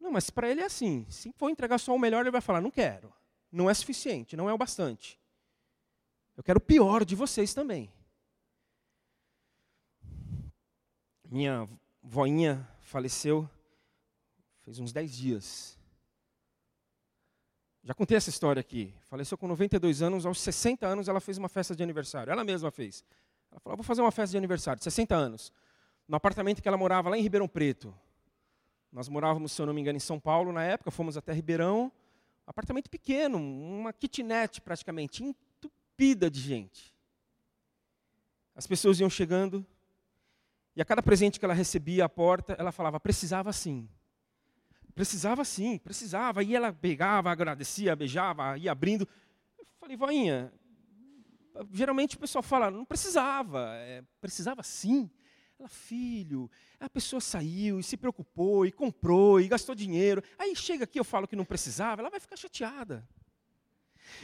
Não, 0.00 0.10
mas 0.10 0.30
para 0.30 0.48
ele 0.48 0.60
é 0.60 0.64
assim. 0.64 1.06
Se 1.08 1.32
for 1.32 1.50
entregar 1.50 1.78
só 1.78 1.94
o 1.94 1.98
melhor, 1.98 2.22
ele 2.22 2.30
vai 2.30 2.40
falar: 2.40 2.60
não 2.60 2.70
quero. 2.70 3.12
Não 3.52 3.68
é 3.68 3.74
suficiente, 3.74 4.36
não 4.36 4.48
é 4.48 4.52
o 4.52 4.58
bastante. 4.58 5.20
Eu 6.36 6.42
quero 6.42 6.58
o 6.58 6.62
pior 6.62 7.04
de 7.04 7.14
vocês 7.14 7.52
também. 7.52 7.92
Minha 11.30 11.68
voinha 12.02 12.68
faleceu 12.80 13.48
fez 14.62 14.80
uns 14.80 14.92
10 14.92 15.16
dias. 15.16 15.78
Já 17.84 17.94
contei 17.94 18.16
essa 18.16 18.30
história 18.30 18.58
aqui. 18.58 18.92
Faleceu 19.08 19.38
com 19.38 19.46
92 19.46 20.02
anos, 20.02 20.26
aos 20.26 20.40
60 20.40 20.84
anos 20.84 21.06
ela 21.06 21.20
fez 21.20 21.38
uma 21.38 21.48
festa 21.48 21.74
de 21.76 21.84
aniversário. 21.84 22.32
Ela 22.32 22.42
mesma 22.42 22.72
fez. 22.72 23.04
Ela 23.48 23.60
falou: 23.60 23.76
vou 23.76 23.84
fazer 23.84 24.00
uma 24.00 24.10
festa 24.10 24.32
de 24.32 24.38
aniversário, 24.38 24.82
60 24.82 25.14
anos. 25.14 25.52
No 26.08 26.16
apartamento 26.16 26.60
que 26.60 26.66
ela 26.66 26.76
morava 26.76 27.08
lá 27.08 27.16
em 27.16 27.22
Ribeirão 27.22 27.46
Preto. 27.46 27.94
Nós 28.90 29.08
morávamos, 29.08 29.52
se 29.52 29.62
eu 29.62 29.66
não 29.66 29.72
me 29.72 29.80
engano, 29.80 29.98
em 29.98 30.00
São 30.00 30.18
Paulo 30.18 30.52
na 30.52 30.64
época, 30.64 30.90
fomos 30.90 31.16
até 31.16 31.32
Ribeirão. 31.32 31.92
Apartamento 32.44 32.90
pequeno, 32.90 33.38
uma 33.38 33.92
kitnet 33.92 34.60
praticamente, 34.60 35.22
entupida 35.22 36.28
de 36.28 36.40
gente. 36.40 36.92
As 38.52 38.66
pessoas 38.66 38.98
iam 38.98 39.08
chegando, 39.08 39.64
e 40.80 40.82
a 40.82 40.84
cada 40.86 41.02
presente 41.02 41.38
que 41.38 41.44
ela 41.44 41.52
recebia 41.52 42.06
à 42.06 42.08
porta, 42.08 42.56
ela 42.58 42.72
falava: 42.72 42.98
precisava 42.98 43.52
sim. 43.52 43.86
Precisava 44.94 45.44
sim, 45.44 45.76
precisava. 45.76 46.42
E 46.42 46.56
ela 46.56 46.72
pegava, 46.72 47.30
agradecia, 47.30 47.94
beijava, 47.94 48.56
ia 48.56 48.72
abrindo. 48.72 49.06
Eu 49.58 49.66
falei, 49.78 49.94
voinha, 49.94 50.50
geralmente 51.70 52.16
o 52.16 52.18
pessoal 52.18 52.42
fala, 52.42 52.70
não 52.70 52.86
precisava, 52.86 53.74
é, 53.74 54.02
precisava 54.22 54.62
sim. 54.62 55.10
Ela, 55.58 55.68
filho, 55.68 56.50
a 56.80 56.88
pessoa 56.88 57.20
saiu 57.20 57.78
e 57.78 57.82
se 57.82 57.98
preocupou 57.98 58.64
e 58.64 58.72
comprou 58.72 59.38
e 59.38 59.48
gastou 59.48 59.74
dinheiro. 59.74 60.24
Aí 60.38 60.56
chega 60.56 60.84
aqui, 60.84 60.98
eu 60.98 61.04
falo 61.04 61.28
que 61.28 61.36
não 61.36 61.44
precisava, 61.44 62.00
ela 62.00 62.08
vai 62.08 62.20
ficar 62.20 62.38
chateada. 62.38 63.06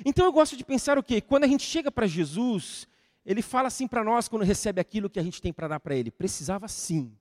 Então 0.06 0.24
eu 0.24 0.32
gosto 0.32 0.56
de 0.56 0.64
pensar 0.64 0.96
o 0.96 1.02
quê? 1.02 1.20
Quando 1.20 1.44
a 1.44 1.48
gente 1.48 1.64
chega 1.64 1.92
para 1.92 2.06
Jesus, 2.06 2.88
ele 3.26 3.42
fala 3.42 3.66
assim 3.66 3.88
para 3.88 4.04
nós 4.04 4.28
quando 4.28 4.44
recebe 4.44 4.80
aquilo 4.80 5.10
que 5.10 5.18
a 5.18 5.22
gente 5.22 5.42
tem 5.42 5.52
para 5.52 5.66
dar 5.66 5.80
para 5.80 5.96
ele. 5.96 6.12
Precisava 6.12 6.68
sim. 6.68 7.12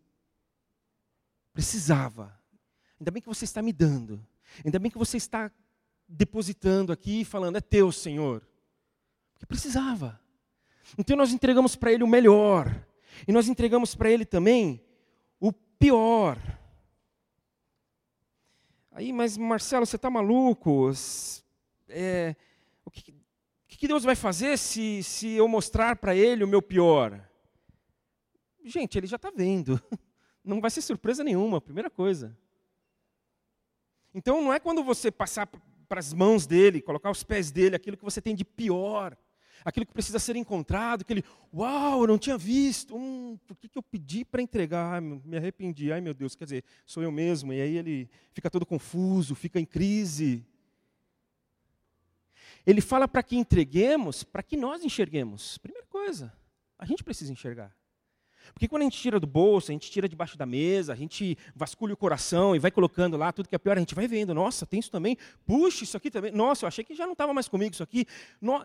Precisava. 1.52 2.40
Ainda 3.00 3.10
bem 3.10 3.22
que 3.22 3.28
você 3.28 3.44
está 3.44 3.60
me 3.62 3.74
dando. 3.74 4.24
Ainda 4.64 4.78
bem 4.78 4.92
que 4.92 5.00
você 5.00 5.18
está 5.18 5.52
depositando 6.08 6.94
aqui 6.94 7.22
e 7.22 7.26
falando, 7.26 7.58
é 7.58 7.62
teu, 7.62 7.92
Senhor. 7.92 8.48
Porque 9.34 9.48
precisava. 9.48 10.22
Então 10.96 11.18
nós 11.18 11.34
entregamos 11.34 11.76
para 11.76 11.92
ele 11.92 12.04
o 12.04 12.08
melhor. 12.08 12.86
E 13.28 13.32
nós 13.32 13.48
entregamos 13.48 13.96
para 13.96 14.12
ele 14.12 14.26
também 14.26 14.86
o 15.40 15.52
pior. 15.52 16.38
Aí, 18.92 19.12
mas 19.12 19.38
Marcelo, 19.38 19.88
você 19.88 19.96
está 19.96 20.10
maluco? 20.10 20.92
É, 21.90 22.36
que 23.86 23.88
Deus 23.88 24.04
vai 24.04 24.16
fazer 24.16 24.58
se, 24.58 25.04
se 25.04 25.34
eu 25.34 25.48
mostrar 25.48 25.96
para 25.98 26.16
ele 26.16 26.44
o 26.44 26.48
meu 26.48 26.60
pior? 26.60 27.24
Gente, 28.64 28.98
ele 28.98 29.06
já 29.06 29.16
está 29.16 29.30
vendo. 29.30 29.80
Não 30.44 30.60
vai 30.60 30.72
ser 30.72 30.82
surpresa 30.82 31.24
nenhuma, 31.24 31.62
primeira 31.62 31.88
coisa. 31.88 32.36
Então 34.12 34.42
não 34.42 34.54
é 34.54 34.60
quando 34.60 34.84
você 34.84 35.12
passar 35.12 35.48
para 35.88 36.00
as 36.00 36.14
mãos 36.14 36.48
dele, 36.48 36.82
colocar 36.82 37.12
os 37.12 37.22
pés 37.22 37.52
dele, 37.52 37.76
aquilo 37.76 37.98
que 37.98 38.04
você 38.04 38.22
tem 38.22 38.34
de 38.34 38.46
pior, 38.46 39.18
aquilo 39.64 39.86
que 39.86 39.92
precisa 39.92 40.20
ser 40.20 40.36
encontrado, 40.36 41.02
aquele, 41.02 41.24
uau, 41.54 42.02
eu 42.02 42.08
não 42.08 42.18
tinha 42.18 42.38
visto, 42.38 42.96
hum, 42.96 43.38
por 43.46 43.58
que, 43.58 43.68
que 43.68 43.78
eu 43.78 43.84
pedi 43.84 44.24
para 44.24 44.42
entregar? 44.42 45.02
me 45.02 45.36
arrependi, 45.36 45.92
ai 45.92 46.00
meu 46.00 46.14
Deus, 46.14 46.36
quer 46.36 46.46
dizer, 46.46 46.64
sou 46.86 47.04
eu 47.04 47.12
mesmo, 47.12 47.52
e 47.52 47.62
aí 47.62 47.76
ele 47.76 48.10
fica 48.32 48.50
todo 48.50 48.66
confuso, 48.66 49.36
fica 49.36 49.60
em 49.60 49.66
crise. 49.66 50.46
Ele 52.66 52.82
fala 52.82 53.08
para 53.08 53.22
que 53.22 53.36
entreguemos, 53.36 54.24
para 54.24 54.42
que 54.42 54.58
nós 54.58 54.84
enxerguemos. 54.84 55.58
Primeira 55.60 55.86
coisa, 55.88 56.34
a 56.78 56.86
gente 56.86 57.04
precisa 57.04 57.32
enxergar. 57.32 57.76
Porque 58.54 58.68
quando 58.68 58.82
a 58.82 58.86
gente 58.86 59.00
tira 59.00 59.20
do 59.20 59.28
bolso, 59.28 59.72
a 59.72 59.74
gente 59.74 59.90
tira 59.90 60.08
debaixo 60.08 60.38
da 60.38 60.46
mesa, 60.46 60.94
a 60.94 60.96
gente 60.96 61.38
vasculha 61.56 61.94
o 61.94 61.98
coração 61.98 62.56
e 62.56 62.60
vai 62.60 62.72
colocando 62.72 63.18
lá 63.18 63.32
tudo 63.32 63.50
que 63.50 63.56
é 63.56 63.58
pior, 63.58 63.76
a 63.76 63.80
gente 63.80 63.96
vai 63.96 64.08
vendo, 64.08 64.34
nossa, 64.34 64.66
tem 64.66 64.80
isso 64.80 64.92
também, 64.92 65.18
puxa, 65.46 65.84
isso 65.84 65.98
aqui 65.98 66.12
também, 66.12 66.32
nossa, 66.32 66.64
eu 66.64 66.68
achei 66.68 66.84
que 66.84 66.96
já 66.96 67.06
não 67.06 67.14
estava 67.14 67.34
mais 67.34 67.48
comigo 67.48 67.74
isso 67.74 67.84
aqui, 67.84 68.06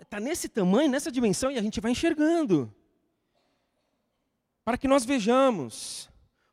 está 0.01 0.21
nesse 0.21 0.49
tamanho, 0.49 0.91
nessa 0.91 1.11
dimensão, 1.11 1.51
e 1.51 1.59
a 1.59 1.63
gente 1.63 1.81
vai 1.81 1.93
enxergando. 1.93 2.73
Para 4.65 4.77
que 4.77 4.87
nós 4.87 5.05
vejamos. 5.05 6.09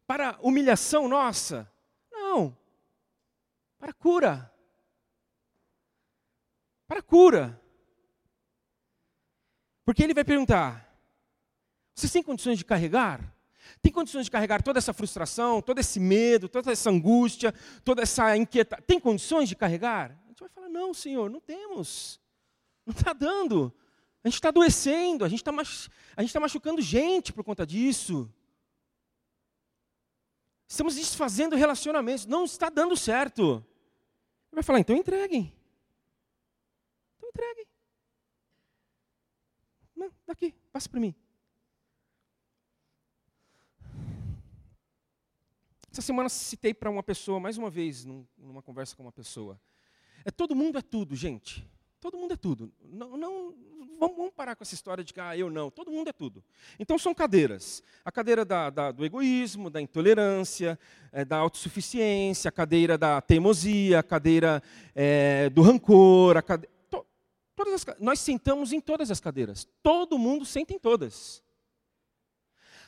Para 0.08 0.38
humilhação 0.42 1.08
nossa? 1.08 1.70
Não. 2.12 2.58
Para 3.77 3.92
cura 3.94 4.51
para 6.88 7.01
cura. 7.01 7.62
Porque 9.86 10.03
ele 10.03 10.13
vai 10.13 10.24
perguntar: 10.24 10.88
vocês 11.94 12.12
têm 12.12 12.24
condições 12.24 12.58
de 12.58 12.65
carregar? 12.65 13.36
Tem 13.82 13.91
condições 13.91 14.25
de 14.25 14.32
carregar 14.32 14.62
toda 14.62 14.79
essa 14.79 14.94
frustração, 14.94 15.62
todo 15.62 15.79
esse 15.79 16.00
medo, 16.00 16.48
toda 16.48 16.72
essa 16.72 16.89
angústia, 16.89 17.53
toda 17.84 18.01
essa 18.01 18.36
inquietação? 18.38 18.84
Tem 18.88 19.00
condições 19.00 19.50
de 19.50 19.56
carregar? 19.56 20.17
A 20.25 20.27
gente 20.27 20.39
vai 20.39 20.50
falar: 20.50 20.70
não, 20.70 20.94
Senhor, 20.94 21.29
não 21.29 21.39
temos. 21.39 22.20
Não 22.86 22.94
está 22.94 23.13
dando. 23.13 23.74
A 24.24 24.27
gente 24.27 24.36
está 24.36 24.50
adoecendo, 24.50 25.24
a 25.24 25.29
gente 25.29 25.39
está 25.39 25.53
tá 26.34 26.39
machucando 26.39 26.82
gente 26.82 27.32
por 27.32 27.44
conta 27.44 27.65
disso. 27.65 28.32
Estamos 30.67 30.96
desfazendo 30.96 31.56
relacionamentos, 31.56 32.25
não 32.25 32.44
está 32.44 32.70
dando 32.70 32.96
certo. 32.98 33.65
Ele 34.51 34.56
vai 34.56 34.63
falar: 34.63 34.79
então 34.79 34.96
entreguem. 34.96 35.57
Entregue. 37.38 37.67
Não, 39.96 40.12
daqui, 40.25 40.56
passa 40.72 40.89
para 40.89 41.00
mim. 41.00 41.13
Essa 45.91 46.01
semana 46.01 46.29
citei 46.29 46.74
para 46.74 46.89
uma 46.89 47.03
pessoa, 47.03 47.39
mais 47.39 47.58
uma 47.58 47.70
vez, 47.70 48.03
num, 48.03 48.25
numa 48.36 48.63
conversa 48.63 48.96
com 48.96 49.03
uma 49.03 49.12
pessoa. 49.12 49.60
É 50.25 50.32
todo 50.32 50.56
mundo 50.56 50.79
é 50.79 50.82
tudo, 50.82 51.15
gente. 51.15 51.67
Todo 52.00 52.17
mundo 52.17 52.34
é 52.34 52.38
tudo. 52.38 52.74
Não, 52.84 53.15
não 53.15 53.56
vamos, 54.00 54.17
vamos, 54.17 54.34
parar 54.34 54.56
com 54.56 54.63
essa 54.63 54.74
história 54.74 55.03
de 55.03 55.13
que 55.13 55.20
ah, 55.20 55.38
eu 55.38 55.50
não. 55.51 55.70
Todo 55.70 55.91
mundo 55.91 56.08
é 56.08 56.13
tudo. 56.13 56.44
Então 56.79 56.98
são 56.98 57.13
cadeiras. 57.13 57.84
A 58.03 58.12
cadeira 58.12 58.44
da, 58.44 58.72
da, 58.72 58.91
do 58.91 59.06
egoísmo, 59.06 59.70
da 59.70 59.79
intolerância, 59.79 60.77
é, 61.12 61.24
da 61.24 61.38
autossuficiência, 61.38 62.50
a 62.50 62.51
cadeira 62.51 62.98
da 62.98 63.22
teimosia, 63.22 64.00
a 64.00 64.03
cadeira 64.03 64.62
é, 64.96 65.50
do 65.51 65.62
rancor, 65.62 66.38
a 66.38 66.41
Todas 66.41 66.76
as, 67.74 67.86
nós 68.00 68.20
sentamos 68.20 68.72
em 68.72 68.80
todas 68.80 69.10
as 69.10 69.20
cadeiras. 69.20 69.68
Todo 69.82 70.18
mundo 70.18 70.46
senta 70.46 70.74
em 70.74 70.80
todas. 70.80 71.44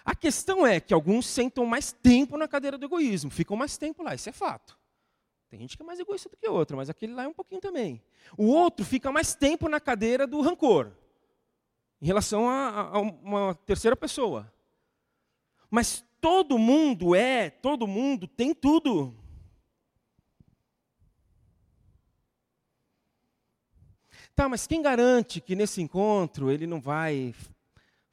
A 0.04 0.16
questão 0.16 0.66
é 0.66 0.80
que 0.80 0.94
alguns 0.94 1.28
sentam 1.28 1.66
mais 1.66 1.92
tempo 1.92 2.38
na 2.38 2.48
cadeira 2.48 2.78
do 2.78 2.86
egoísmo, 2.86 3.30
ficam 3.30 3.56
mais 3.56 3.78
tempo 3.78 4.02
lá, 4.02 4.16
isso 4.16 4.30
é 4.30 4.32
fato. 4.32 4.78
Tem 5.50 5.60
gente 5.60 5.76
que 5.76 5.84
é 5.84 5.86
mais 5.86 6.00
egoísta 6.00 6.30
do 6.30 6.38
que 6.38 6.48
outra, 6.48 6.78
mas 6.78 6.90
aquele 6.90 7.14
lá 7.14 7.24
é 7.24 7.28
um 7.28 7.34
pouquinho 7.34 7.60
também. 7.60 8.02
O 8.38 8.46
outro 8.46 8.86
fica 8.86 9.12
mais 9.12 9.34
tempo 9.34 9.68
na 9.68 9.80
cadeira 9.80 10.28
do 10.28 10.42
rancor, 10.42 10.92
em 12.02 12.06
relação 12.06 12.48
a, 12.48 12.82
a 12.82 13.00
uma 13.00 13.56
terceira 13.66 13.96
pessoa. 13.96 14.52
Mas 15.70 16.06
todo 16.22 16.58
mundo 16.58 17.16
é, 17.16 17.50
todo 17.50 17.88
mundo 17.88 18.28
tem 18.28 18.54
tudo. 18.54 19.16
Tá, 24.40 24.48
mas 24.48 24.66
quem 24.66 24.82
garante 24.82 25.42
que 25.42 25.54
nesse 25.54 25.82
encontro 25.82 26.50
ele 26.50 26.66
não 26.66 26.80
vai 26.80 27.36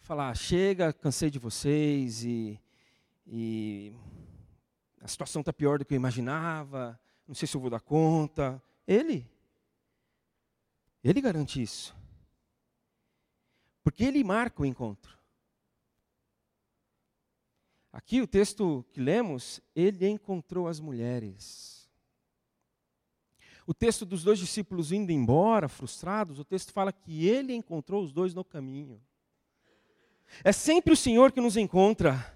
falar, 0.01 0.35
chega, 0.35 0.93
cansei 0.93 1.31
de 1.31 1.39
vocês 1.39 2.25
e, 2.25 2.61
e 3.25 3.95
a 5.01 5.07
situação 5.07 5.39
está 5.39 5.53
pior 5.53 5.79
do 5.79 5.85
que 5.85 5.95
eu 5.95 5.97
imaginava, 5.97 6.99
não 7.29 7.35
sei 7.37 7.47
se 7.47 7.57
eu 7.57 7.61
vou 7.61 7.71
dar 7.71 7.79
conta. 7.79 8.61
Ele. 8.89 9.25
Ele 11.05 11.21
garante 11.21 11.63
isso. 11.63 11.95
Porque 13.85 14.03
ele 14.03 14.25
marca 14.25 14.63
o 14.63 14.67
encontro. 14.67 15.17
Aqui 17.93 18.21
o 18.21 18.27
texto 18.27 18.85
que 18.91 19.01
lemos, 19.01 19.61
ele 19.77 20.09
encontrou 20.09 20.67
as 20.67 20.81
mulheres. 20.81 21.76
O 23.67 23.75
texto 23.75 24.07
dos 24.07 24.23
dois 24.23 24.39
discípulos 24.39 24.93
indo 24.93 25.11
embora, 25.11 25.69
frustrados, 25.69 26.39
o 26.39 26.45
texto 26.45 26.73
fala 26.73 26.93
que 26.93 27.27
ele 27.27 27.53
encontrou 27.53 28.03
os 28.03 28.13
dois 28.13 28.33
no 28.33 28.45
caminho. 28.45 29.01
É 30.45 30.53
sempre 30.53 30.93
o 30.93 30.97
Senhor 30.97 31.33
que 31.33 31.41
nos 31.41 31.57
encontra. 31.57 32.35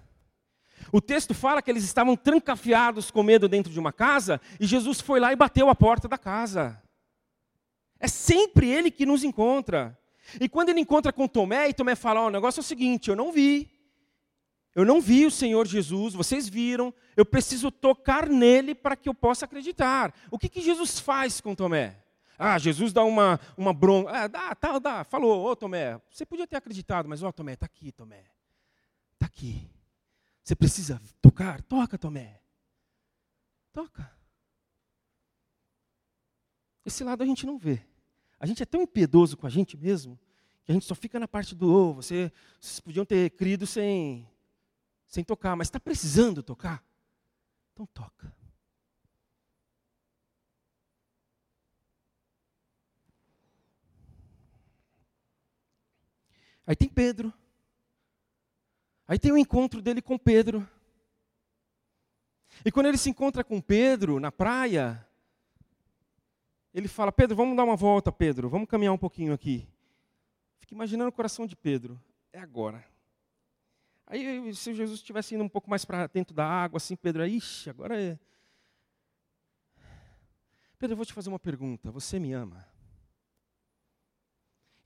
O 0.91 0.99
texto 0.99 1.33
fala 1.33 1.61
que 1.61 1.71
eles 1.71 1.83
estavam 1.83 2.17
trancafiados 2.17 3.09
com 3.11 3.23
medo 3.23 3.47
dentro 3.47 3.71
de 3.71 3.79
uma 3.79 3.93
casa 3.93 4.41
e 4.59 4.65
Jesus 4.65 4.99
foi 4.99 5.19
lá 5.19 5.31
e 5.31 5.35
bateu 5.35 5.69
a 5.69 5.75
porta 5.75 6.07
da 6.07 6.17
casa. 6.17 6.81
É 7.99 8.07
sempre 8.07 8.69
ele 8.69 8.91
que 8.91 9.05
nos 9.05 9.23
encontra. 9.23 9.97
E 10.39 10.49
quando 10.49 10.69
ele 10.69 10.79
encontra 10.79 11.13
com 11.13 11.27
Tomé, 11.27 11.69
e 11.69 11.73
Tomé 11.73 11.95
fala: 11.95 12.23
oh, 12.23 12.27
o 12.27 12.31
negócio 12.31 12.59
é 12.59 12.61
o 12.61 12.63
seguinte, 12.63 13.09
eu 13.09 13.15
não 13.15 13.31
vi. 13.31 13.70
Eu 14.73 14.85
não 14.85 15.01
vi 15.01 15.25
o 15.25 15.31
Senhor 15.31 15.67
Jesus, 15.67 16.13
vocês 16.13 16.47
viram, 16.47 16.93
eu 17.17 17.25
preciso 17.25 17.69
tocar 17.69 18.29
nele 18.29 18.73
para 18.73 18.95
que 18.95 19.09
eu 19.09 19.13
possa 19.13 19.45
acreditar. 19.45 20.13
O 20.29 20.39
que, 20.39 20.47
que 20.47 20.61
Jesus 20.61 20.99
faz 20.99 21.41
com 21.41 21.53
Tomé? 21.53 22.01
Ah, 22.37 22.57
Jesus 22.57 22.93
dá 22.93 23.03
uma, 23.03 23.39
uma 23.57 23.73
bronca. 23.73 24.11
Ah, 24.11 24.27
dá, 24.27 24.55
tá, 24.55 24.79
dá. 24.79 25.03
Falou, 25.03 25.45
ô 25.45 25.55
Tomé, 25.55 26.01
você 26.09 26.25
podia 26.25 26.47
ter 26.47 26.55
acreditado, 26.55 27.07
mas 27.07 27.21
ó, 27.21 27.31
Tomé, 27.31 27.53
está 27.53 27.65
aqui, 27.65 27.91
Tomé. 27.91 28.25
Está 29.13 29.25
aqui. 29.25 29.69
Você 30.43 30.55
precisa 30.55 31.01
tocar? 31.21 31.61
Toca, 31.61 31.97
Tomé. 31.97 32.41
Toca. 33.73 34.11
Esse 36.85 37.03
lado 37.03 37.21
a 37.21 37.25
gente 37.25 37.45
não 37.45 37.57
vê. 37.57 37.81
A 38.39 38.45
gente 38.45 38.63
é 38.63 38.65
tão 38.65 38.81
impiedoso 38.81 39.37
com 39.37 39.45
a 39.45 39.49
gente 39.49 39.77
mesmo 39.77 40.19
que 40.63 40.71
a 40.71 40.73
gente 40.73 40.85
só 40.85 40.95
fica 40.95 41.19
na 41.19 41.27
parte 41.27 41.53
do 41.53 41.71
oh, 41.71 41.93
você, 41.93 42.31
vocês 42.59 42.79
podiam 42.79 43.05
ter 43.05 43.29
crido 43.31 43.67
sem, 43.67 44.27
sem 45.11 45.25
tocar, 45.25 45.57
mas 45.57 45.67
está 45.67 45.79
precisando 45.79 46.41
tocar? 46.41 46.81
Então 47.73 47.85
toca. 47.87 48.33
Aí 56.65 56.75
tem 56.77 56.87
Pedro. 56.87 57.33
Aí 59.05 59.19
tem 59.19 59.33
o 59.33 59.37
encontro 59.37 59.81
dele 59.81 60.01
com 60.01 60.17
Pedro. 60.17 60.65
E 62.63 62.71
quando 62.71 62.85
ele 62.85 62.97
se 62.97 63.09
encontra 63.09 63.43
com 63.43 63.59
Pedro 63.59 64.17
na 64.17 64.31
praia, 64.31 65.05
ele 66.73 66.87
fala: 66.87 67.11
Pedro, 67.11 67.35
vamos 67.35 67.57
dar 67.57 67.65
uma 67.65 67.75
volta, 67.75 68.13
Pedro, 68.13 68.49
vamos 68.49 68.69
caminhar 68.69 68.93
um 68.93 68.97
pouquinho 68.97 69.33
aqui. 69.33 69.67
Fica 70.59 70.73
imaginando 70.73 71.09
o 71.09 71.13
coração 71.13 71.45
de 71.45 71.55
Pedro. 71.57 72.01
É 72.31 72.39
agora. 72.39 72.90
Aí, 74.11 74.53
se 74.53 74.73
Jesus 74.73 74.99
estivesse 74.99 75.35
indo 75.35 75.43
um 75.45 75.47
pouco 75.47 75.69
mais 75.69 75.85
para 75.85 76.05
dentro 76.05 76.35
da 76.35 76.45
água, 76.45 76.75
assim, 76.75 76.97
Pedro, 76.97 77.25
ixi, 77.25 77.69
agora 77.69 77.97
é. 77.97 78.19
Pedro, 80.77 80.91
eu 80.91 80.97
vou 80.97 81.05
te 81.05 81.13
fazer 81.13 81.29
uma 81.29 81.39
pergunta. 81.39 81.89
Você 81.91 82.19
me 82.19 82.33
ama? 82.33 82.67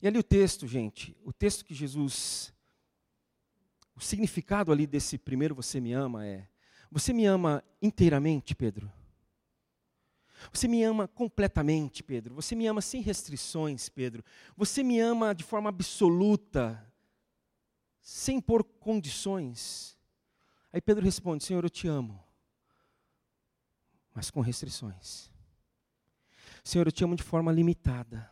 E 0.00 0.06
ali 0.06 0.16
o 0.16 0.22
texto, 0.22 0.64
gente, 0.68 1.16
o 1.24 1.32
texto 1.32 1.64
que 1.64 1.74
Jesus. 1.74 2.54
O 3.96 4.00
significado 4.00 4.70
ali 4.70 4.86
desse 4.86 5.18
primeiro 5.18 5.56
você 5.56 5.80
me 5.80 5.92
ama 5.92 6.24
é: 6.24 6.48
Você 6.88 7.12
me 7.12 7.26
ama 7.26 7.64
inteiramente, 7.82 8.54
Pedro? 8.54 8.92
Você 10.52 10.68
me 10.68 10.84
ama 10.84 11.08
completamente, 11.08 12.00
Pedro. 12.00 12.32
Você 12.36 12.54
me 12.54 12.68
ama 12.68 12.80
sem 12.80 13.00
restrições, 13.00 13.88
Pedro. 13.88 14.24
Você 14.56 14.84
me 14.84 15.00
ama 15.00 15.34
de 15.34 15.42
forma 15.42 15.68
absoluta, 15.68 16.85
sem 18.06 18.40
pôr 18.40 18.62
condições. 18.62 19.98
Aí 20.72 20.80
Pedro 20.80 21.04
responde: 21.04 21.42
Senhor, 21.42 21.64
eu 21.64 21.68
te 21.68 21.88
amo, 21.88 22.22
mas 24.14 24.30
com 24.30 24.40
restrições. 24.40 25.28
Senhor, 26.62 26.86
eu 26.86 26.92
te 26.92 27.02
amo 27.02 27.16
de 27.16 27.24
forma 27.24 27.50
limitada. 27.50 28.30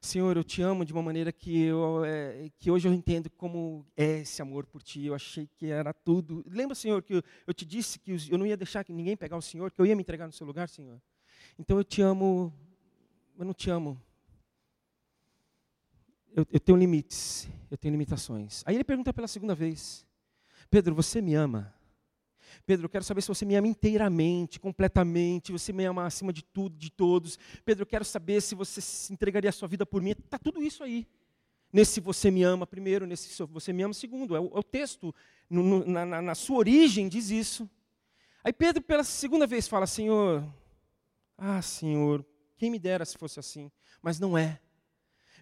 Senhor, 0.00 0.34
eu 0.34 0.42
te 0.42 0.62
amo 0.62 0.82
de 0.82 0.94
uma 0.94 1.02
maneira 1.02 1.30
que, 1.30 1.62
eu, 1.62 2.02
é, 2.06 2.50
que 2.58 2.70
hoje 2.70 2.88
eu 2.88 2.92
entendo 2.92 3.28
como 3.28 3.86
é 3.94 4.20
esse 4.20 4.40
amor 4.40 4.64
por 4.64 4.82
ti. 4.82 5.04
Eu 5.04 5.14
achei 5.14 5.46
que 5.46 5.66
era 5.66 5.92
tudo. 5.92 6.42
Lembra, 6.46 6.74
Senhor, 6.74 7.02
que 7.02 7.14
eu, 7.16 7.22
eu 7.46 7.52
te 7.52 7.66
disse 7.66 7.98
que 7.98 8.12
eu 8.30 8.38
não 8.38 8.46
ia 8.46 8.56
deixar 8.56 8.82
que 8.82 8.94
ninguém 8.94 9.14
pegar 9.14 9.36
o 9.36 9.42
Senhor, 9.42 9.70
que 9.70 9.80
eu 9.80 9.84
ia 9.84 9.94
me 9.94 10.00
entregar 10.00 10.26
no 10.26 10.32
seu 10.32 10.46
lugar, 10.46 10.70
Senhor? 10.70 11.00
Então 11.58 11.76
eu 11.76 11.84
te 11.84 12.00
amo, 12.00 12.50
eu 13.38 13.44
não 13.44 13.52
te 13.52 13.68
amo. 13.68 14.00
Eu, 16.34 16.44
eu 16.50 16.58
tenho 16.58 16.76
limites, 16.76 17.48
eu 17.70 17.78
tenho 17.78 17.92
limitações. 17.92 18.64
Aí 18.66 18.74
ele 18.74 18.82
pergunta 18.82 19.12
pela 19.12 19.28
segunda 19.28 19.54
vez: 19.54 20.04
Pedro, 20.68 20.92
você 20.92 21.22
me 21.22 21.34
ama? 21.34 21.72
Pedro, 22.66 22.86
eu 22.86 22.88
quero 22.88 23.04
saber 23.04 23.22
se 23.22 23.28
você 23.28 23.44
me 23.44 23.54
ama 23.54 23.68
inteiramente, 23.68 24.58
completamente, 24.58 25.52
você 25.52 25.72
me 25.72 25.84
ama 25.84 26.06
acima 26.06 26.32
de 26.32 26.42
tudo, 26.42 26.76
de 26.76 26.90
todos. 26.90 27.38
Pedro, 27.64 27.82
eu 27.82 27.86
quero 27.86 28.04
saber 28.04 28.40
se 28.40 28.54
você 28.54 28.80
se 28.80 29.12
entregaria 29.12 29.50
a 29.50 29.52
sua 29.52 29.68
vida 29.68 29.86
por 29.86 30.02
mim. 30.02 30.10
Está 30.10 30.38
tudo 30.38 30.62
isso 30.62 30.82
aí. 30.82 31.06
Nesse 31.72 32.00
você 32.00 32.30
me 32.30 32.42
ama 32.42 32.66
primeiro, 32.66 33.06
nesse 33.06 33.42
você 33.46 33.72
me 33.72 33.82
ama 33.82 33.94
segundo. 33.94 34.34
É 34.34 34.40
o, 34.40 34.46
é 34.46 34.58
o 34.58 34.62
texto, 34.62 35.14
no, 35.48 35.62
no, 35.62 35.84
na, 35.84 36.20
na 36.20 36.34
sua 36.34 36.58
origem, 36.58 37.08
diz 37.08 37.30
isso. 37.30 37.68
Aí 38.42 38.52
Pedro, 38.52 38.82
pela 38.82 39.04
segunda 39.04 39.46
vez, 39.46 39.68
fala: 39.68 39.86
Senhor, 39.86 40.44
ah, 41.38 41.62
Senhor, 41.62 42.24
quem 42.56 42.70
me 42.70 42.78
dera 42.78 43.04
se 43.04 43.16
fosse 43.16 43.38
assim. 43.38 43.70
Mas 44.02 44.18
não 44.18 44.36
é. 44.36 44.60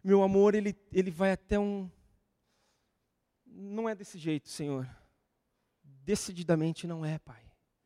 Meu 0.02 0.22
amor, 0.22 0.54
ele, 0.54 0.76
ele 0.92 1.10
vai 1.10 1.32
até 1.32 1.58
um. 1.58 1.90
Não 3.46 3.88
é 3.88 3.94
desse 3.94 4.18
jeito, 4.18 4.48
Senhor 4.48 4.88
decididamente 6.04 6.86
não 6.86 7.04
é, 7.04 7.18
Pai, 7.18 7.42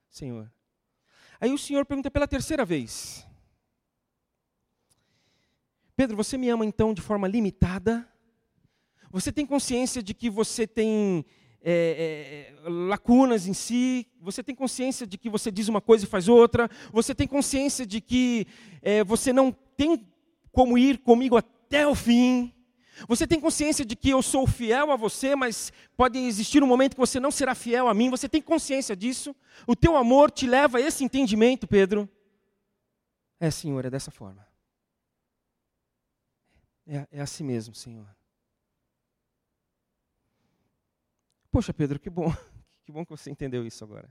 Senhor. 0.08 0.50
Aí 1.40 1.52
o 1.52 1.58
Senhor 1.58 1.84
pergunta 1.84 2.10
pela 2.10 2.26
terceira 2.26 2.64
vez: 2.64 3.26
Pedro, 5.94 6.16
você 6.16 6.36
me 6.36 6.48
ama 6.48 6.64
então 6.64 6.94
de 6.94 7.02
forma 7.02 7.28
limitada? 7.28 8.08
Você 9.10 9.30
tem 9.30 9.46
consciência 9.46 10.02
de 10.02 10.12
que 10.12 10.28
você 10.28 10.66
tem 10.66 11.24
é, 11.62 12.52
é, 12.64 12.68
lacunas 12.68 13.46
em 13.46 13.54
si? 13.54 14.06
Você 14.20 14.42
tem 14.42 14.54
consciência 14.54 15.06
de 15.06 15.16
que 15.16 15.30
você 15.30 15.50
diz 15.50 15.68
uma 15.68 15.80
coisa 15.80 16.04
e 16.04 16.08
faz 16.08 16.28
outra? 16.28 16.68
Você 16.92 17.14
tem 17.14 17.26
consciência 17.26 17.86
de 17.86 18.00
que 18.00 18.46
é, 18.82 19.04
você 19.04 19.32
não 19.32 19.52
tem 19.52 20.06
como 20.50 20.76
ir 20.76 20.98
comigo 20.98 21.36
até 21.66 21.86
o 21.86 21.94
fim? 21.94 22.52
Você 23.06 23.26
tem 23.26 23.38
consciência 23.38 23.84
de 23.84 23.94
que 23.94 24.08
eu 24.08 24.22
sou 24.22 24.46
fiel 24.46 24.90
a 24.90 24.96
você, 24.96 25.36
mas 25.36 25.70
pode 25.96 26.18
existir 26.18 26.62
um 26.62 26.66
momento 26.66 26.94
que 26.94 27.00
você 27.00 27.20
não 27.20 27.30
será 27.30 27.54
fiel 27.54 27.88
a 27.88 27.94
mim? 27.94 28.08
Você 28.08 28.28
tem 28.28 28.40
consciência 28.40 28.96
disso? 28.96 29.36
O 29.66 29.76
teu 29.76 29.96
amor 29.96 30.30
te 30.30 30.46
leva 30.46 30.78
a 30.78 30.80
esse 30.80 31.04
entendimento, 31.04 31.66
Pedro? 31.66 32.08
É, 33.38 33.50
Senhor, 33.50 33.84
é 33.84 33.90
dessa 33.90 34.10
forma. 34.10 34.46
É, 36.86 37.06
é 37.10 37.20
assim 37.20 37.44
mesmo, 37.44 37.74
Senhor. 37.74 38.08
Poxa, 41.50 41.74
Pedro, 41.74 41.98
que 41.98 42.08
bom. 42.08 42.32
Que 42.86 42.92
bom 42.92 43.04
que 43.04 43.10
você 43.10 43.32
entendeu 43.32 43.66
isso 43.66 43.82
agora. 43.82 44.08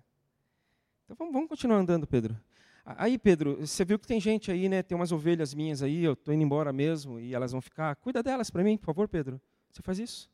Então 1.06 1.15
vamos, 1.15 1.32
vamos 1.34 1.48
continuar 1.48 1.78
andando, 1.78 2.06
Pedro. 2.06 2.38
Aí, 2.86 3.17
Pedro, 3.17 3.58
você 3.65 3.84
viu 3.84 3.98
que 3.98 4.06
tem 4.06 4.19
gente 4.21 4.52
aí, 4.52 4.69
né? 4.69 4.84
Tem 4.84 4.95
umas 4.95 5.12
ovelhas 5.12 5.56
minhas 5.56 5.82
aí, 5.82 6.04
eu 6.04 6.13
estou 6.13 6.32
indo 6.32 6.43
embora 6.43 6.71
mesmo 6.71 7.19
e 7.19 7.34
elas 7.34 7.52
vão 7.52 7.60
ficar. 7.60 7.95
Cuida 7.95 8.21
delas 8.21 8.52
para 8.52 8.63
mim, 8.63 8.78
por 8.78 8.86
favor, 8.86 9.08
Pedro. 9.08 9.41
Você 9.71 9.82
faz 9.82 9.98
isso? 9.98 10.30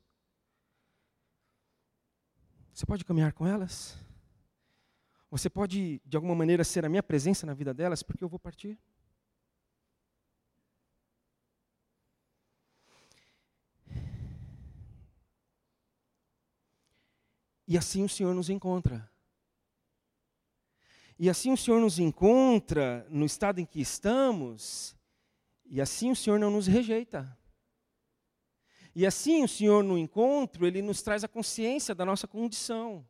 Você 2.74 2.86
pode 2.86 3.06
caminhar 3.06 3.32
com 3.34 3.48
elas? 3.48 3.98
Você 5.30 5.50
pode, 5.50 6.02
de 6.06 6.18
alguma 6.18 6.36
maneira, 6.36 6.64
ser 6.64 6.86
a 6.86 6.90
minha 6.90 7.04
presença 7.04 7.46
na 7.46 7.54
vida 7.54 7.74
delas, 7.74 8.04
porque 8.04 8.24
eu 8.24 8.28
vou 8.28 8.40
partir? 8.40 8.78
E 17.66 17.78
assim 17.78 18.04
o 18.04 18.10
Senhor 18.10 18.34
nos 18.34 18.50
encontra. 18.50 19.11
E 21.22 21.30
assim 21.30 21.54
o 21.54 21.58
Senhor 21.58 21.80
nos 21.80 22.00
encontra 22.00 23.06
no 23.08 23.28
estado 23.28 23.62
em 23.62 23.66
que 23.66 23.80
estamos, 23.80 24.96
e 25.64 25.80
assim 25.80 26.10
o 26.10 26.16
Senhor 26.16 26.40
não 26.40 26.50
nos 26.50 26.66
rejeita. 26.66 27.38
E 28.96 29.06
assim 29.06 29.44
o 29.44 29.48
Senhor 29.48 29.84
no 29.84 30.00
encontro, 30.00 30.66
ele 30.66 30.82
nos 30.82 31.04
traz 31.04 31.24
a 31.24 31.28
consciência 31.28 31.94
da 31.94 32.04
nossa 32.04 32.28
condição. 32.28 33.08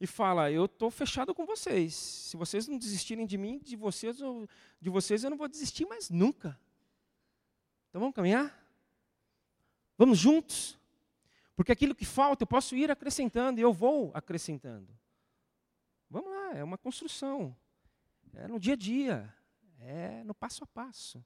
E 0.00 0.06
fala: 0.06 0.50
"Eu 0.50 0.64
estou 0.64 0.90
fechado 0.90 1.34
com 1.34 1.44
vocês. 1.44 1.94
Se 1.94 2.34
vocês 2.34 2.66
não 2.66 2.78
desistirem 2.78 3.26
de 3.26 3.36
mim, 3.36 3.58
de 3.58 3.76
vocês, 3.76 4.18
eu, 4.18 4.48
de 4.80 4.88
vocês 4.88 5.22
eu 5.22 5.28
não 5.28 5.36
vou 5.36 5.48
desistir 5.48 5.84
mais 5.84 6.08
nunca. 6.08 6.58
Então 7.90 8.00
vamos 8.00 8.16
caminhar? 8.16 8.58
Vamos 9.98 10.16
juntos? 10.16 10.78
Porque 11.54 11.72
aquilo 11.72 11.94
que 11.94 12.06
falta 12.06 12.44
eu 12.44 12.46
posso 12.46 12.74
ir 12.74 12.90
acrescentando 12.90 13.60
e 13.60 13.62
eu 13.62 13.70
vou 13.70 14.10
acrescentando. 14.14 14.96
Vamos 16.08 16.30
lá, 16.30 16.54
é 16.54 16.62
uma 16.62 16.78
construção. 16.78 17.56
É 18.34 18.46
no 18.46 18.60
dia 18.60 18.74
a 18.74 18.76
dia, 18.76 19.34
é 19.78 20.22
no 20.24 20.34
passo 20.34 20.62
a 20.64 20.66
passo. 20.66 21.24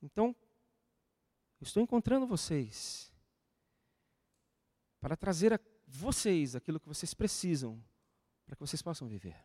Então, 0.00 0.34
eu 1.60 1.64
estou 1.64 1.82
encontrando 1.82 2.26
vocês 2.26 3.12
para 5.00 5.16
trazer 5.16 5.52
a 5.52 5.60
vocês 5.86 6.56
aquilo 6.56 6.80
que 6.80 6.88
vocês 6.88 7.14
precisam 7.14 7.82
para 8.44 8.56
que 8.56 8.60
vocês 8.60 8.82
possam 8.82 9.08
viver. 9.08 9.36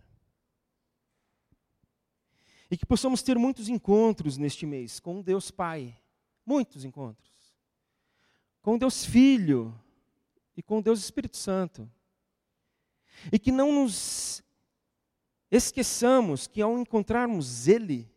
E 2.70 2.76
que 2.76 2.86
possamos 2.86 3.24
ter 3.24 3.38
muitos 3.38 3.70
encontros 3.70 4.38
neste 4.38 4.66
mês 4.66 5.00
com 5.00 5.22
Deus 5.22 5.50
Pai, 5.50 5.98
muitos 6.46 6.84
encontros. 6.84 7.56
Com 8.62 8.78
Deus 8.78 9.06
Filho 9.06 9.74
e 10.58 10.62
com 10.62 10.82
Deus 10.82 11.00
Espírito 11.00 11.38
Santo 11.38 11.90
E 13.32 13.40
que 13.40 13.52
não 13.52 13.72
nos 13.72 14.44
esqueçamos 15.50 16.48
que 16.48 16.62
ao 16.62 16.78
encontrarmos 16.78 17.68
Ele, 17.68 18.10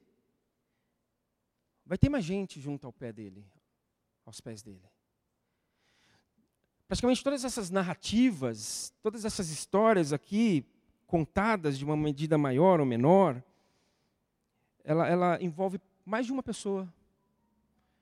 vai 1.84 1.98
ter 1.98 2.08
mais 2.08 2.24
gente 2.24 2.60
junto 2.60 2.86
ao 2.86 2.92
pé 2.92 3.12
dele, 3.12 3.44
aos 4.24 4.40
pés 4.40 4.62
dele. 4.62 4.88
Praticamente 6.86 7.22
todas 7.22 7.44
essas 7.44 7.70
narrativas, 7.70 8.92
todas 9.00 9.24
essas 9.24 9.48
histórias 9.50 10.12
aqui, 10.12 10.64
contadas 11.06 11.78
de 11.78 11.84
uma 11.84 11.96
medida 11.96 12.36
maior 12.36 12.80
ou 12.80 12.86
menor, 12.86 13.42
ela, 14.82 15.06
ela 15.06 15.42
envolve 15.42 15.80
mais 16.04 16.26
de 16.26 16.32
uma 16.32 16.42
pessoa. 16.42 16.92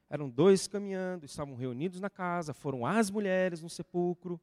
Eram 0.09 0.31
dois 0.31 0.67
caminhando, 0.67 1.27
estavam 1.27 1.55
reunidos 1.55 2.01
na 2.01 2.09
casa, 2.09 2.55
foram 2.55 2.87
as 2.87 3.11
mulheres 3.11 3.61
no 3.61 3.69
sepulcro. 3.69 4.41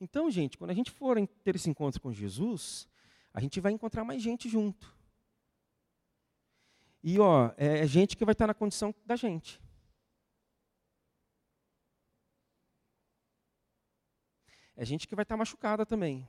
Então, 0.00 0.30
gente, 0.30 0.58
quando 0.58 0.70
a 0.70 0.74
gente 0.74 0.90
for 0.90 1.16
ter 1.44 1.56
esse 1.56 1.68
encontro 1.68 2.00
com 2.00 2.12
Jesus, 2.12 2.88
a 3.32 3.40
gente 3.40 3.60
vai 3.60 3.72
encontrar 3.72 4.04
mais 4.04 4.22
gente 4.22 4.48
junto. 4.48 4.94
E, 7.02 7.18
ó, 7.18 7.52
é, 7.56 7.80
é 7.80 7.86
gente 7.86 8.16
que 8.16 8.24
vai 8.24 8.32
estar 8.32 8.46
na 8.46 8.54
condição 8.54 8.94
da 9.04 9.16
gente. 9.16 9.60
É 14.76 14.84
gente 14.84 15.06
que 15.06 15.14
vai 15.14 15.22
estar 15.22 15.36
machucada 15.36 15.84
também. 15.84 16.28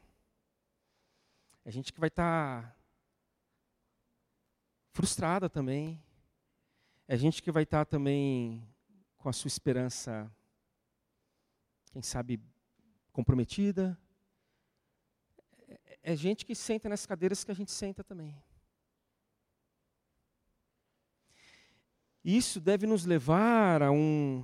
É 1.66 1.72
gente 1.72 1.94
que 1.94 2.00
vai 2.00 2.10
estar 2.10 2.78
frustrada 4.92 5.50
também. 5.50 6.02
É 7.08 7.18
gente 7.18 7.42
que 7.42 7.52
vai 7.52 7.64
estar 7.64 7.86
também 7.86 8.68
com 9.18 9.30
a 9.30 9.34
sua 9.34 9.48
esperança, 9.48 10.30
quem 11.92 12.02
sabe, 12.02 12.42
comprometida. 13.14 13.98
É, 15.68 16.12
é 16.12 16.16
gente 16.16 16.46
que 16.46 16.54
senta 16.54 16.90
nas 16.90 17.06
cadeiras 17.06 17.44
que 17.44 17.52
a 17.52 17.56
gente 17.56 17.72
senta 17.72 18.04
também. 18.04 18.36
Isso 22.24 22.60
deve 22.60 22.88
nos 22.88 23.06
levar 23.06 23.82
a 23.84 23.92
um. 23.92 24.44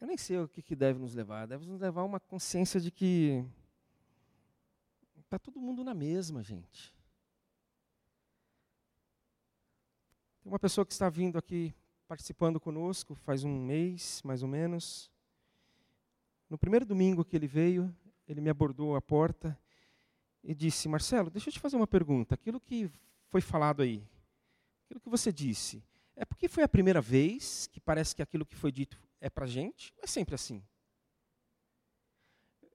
Eu 0.00 0.06
nem 0.06 0.16
sei 0.16 0.38
o 0.38 0.48
que, 0.48 0.62
que 0.62 0.74
deve 0.74 0.98
nos 0.98 1.14
levar. 1.14 1.46
Deve 1.46 1.66
nos 1.66 1.80
levar 1.80 2.00
a 2.00 2.04
uma 2.04 2.18
consciência 2.20 2.80
de 2.80 2.90
que 2.90 3.44
está 5.20 5.38
todo 5.38 5.60
mundo 5.60 5.84
na 5.84 5.94
mesma, 5.94 6.42
gente. 6.42 6.92
Tem 10.42 10.50
uma 10.50 10.58
pessoa 10.58 10.86
que 10.86 10.92
está 10.92 11.08
vindo 11.10 11.38
aqui 11.38 11.74
participando 12.08 12.58
conosco 12.58 13.14
faz 13.14 13.44
um 13.44 13.60
mês, 13.64 14.20
mais 14.24 14.42
ou 14.42 14.48
menos. 14.48 15.08
No 16.50 16.58
primeiro 16.58 16.84
domingo 16.84 17.24
que 17.24 17.36
ele 17.36 17.46
veio, 17.46 17.94
ele 18.26 18.40
me 18.40 18.50
abordou 18.50 18.96
à 18.96 19.00
porta 19.00 19.56
e 20.42 20.52
disse: 20.52 20.88
Marcelo, 20.88 21.30
deixa 21.30 21.48
eu 21.48 21.52
te 21.52 21.60
fazer 21.60 21.76
uma 21.76 21.86
pergunta. 21.86 22.34
Aquilo 22.34 22.60
que 22.60 22.90
foi 23.28 23.40
falado 23.40 23.82
aí, 23.82 24.04
aquilo 24.84 24.98
que 24.98 25.08
você 25.08 25.32
disse, 25.32 25.80
é 26.16 26.24
porque 26.24 26.48
foi 26.48 26.64
a 26.64 26.68
primeira 26.68 27.00
vez 27.00 27.68
que 27.68 27.80
parece 27.80 28.16
que 28.16 28.20
aquilo 28.20 28.44
que 28.44 28.56
foi 28.56 28.72
dito 28.72 29.00
é 29.20 29.30
para 29.30 29.46
gente? 29.46 29.94
Ou 29.96 30.02
é 30.02 30.08
sempre 30.08 30.34
assim? 30.34 30.60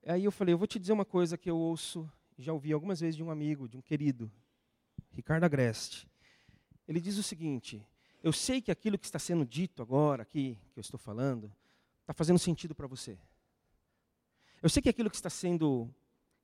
Aí 0.06 0.24
eu 0.24 0.32
falei: 0.32 0.54
eu 0.54 0.58
vou 0.58 0.66
te 0.66 0.78
dizer 0.78 0.94
uma 0.94 1.04
coisa 1.04 1.36
que 1.36 1.50
eu 1.50 1.58
ouço, 1.58 2.10
já 2.38 2.54
ouvi 2.54 2.72
algumas 2.72 3.00
vezes 3.00 3.14
de 3.14 3.22
um 3.22 3.30
amigo, 3.30 3.68
de 3.68 3.76
um 3.76 3.82
querido, 3.82 4.32
Ricardo 5.12 5.44
Agreste. 5.44 6.08
Ele 6.88 6.98
diz 6.98 7.18
o 7.18 7.22
seguinte: 7.22 7.86
eu 8.22 8.32
sei 8.32 8.62
que 8.62 8.70
aquilo 8.70 8.96
que 8.98 9.04
está 9.04 9.18
sendo 9.18 9.44
dito 9.44 9.82
agora, 9.82 10.22
aqui, 10.22 10.58
que 10.72 10.78
eu 10.78 10.80
estou 10.80 10.98
falando, 10.98 11.52
está 12.00 12.14
fazendo 12.14 12.38
sentido 12.38 12.74
para 12.74 12.86
você. 12.86 13.18
Eu 14.66 14.68
sei 14.68 14.82
que 14.82 14.88
aquilo 14.88 15.08
que 15.08 15.14
está 15.14 15.30
sendo 15.30 15.88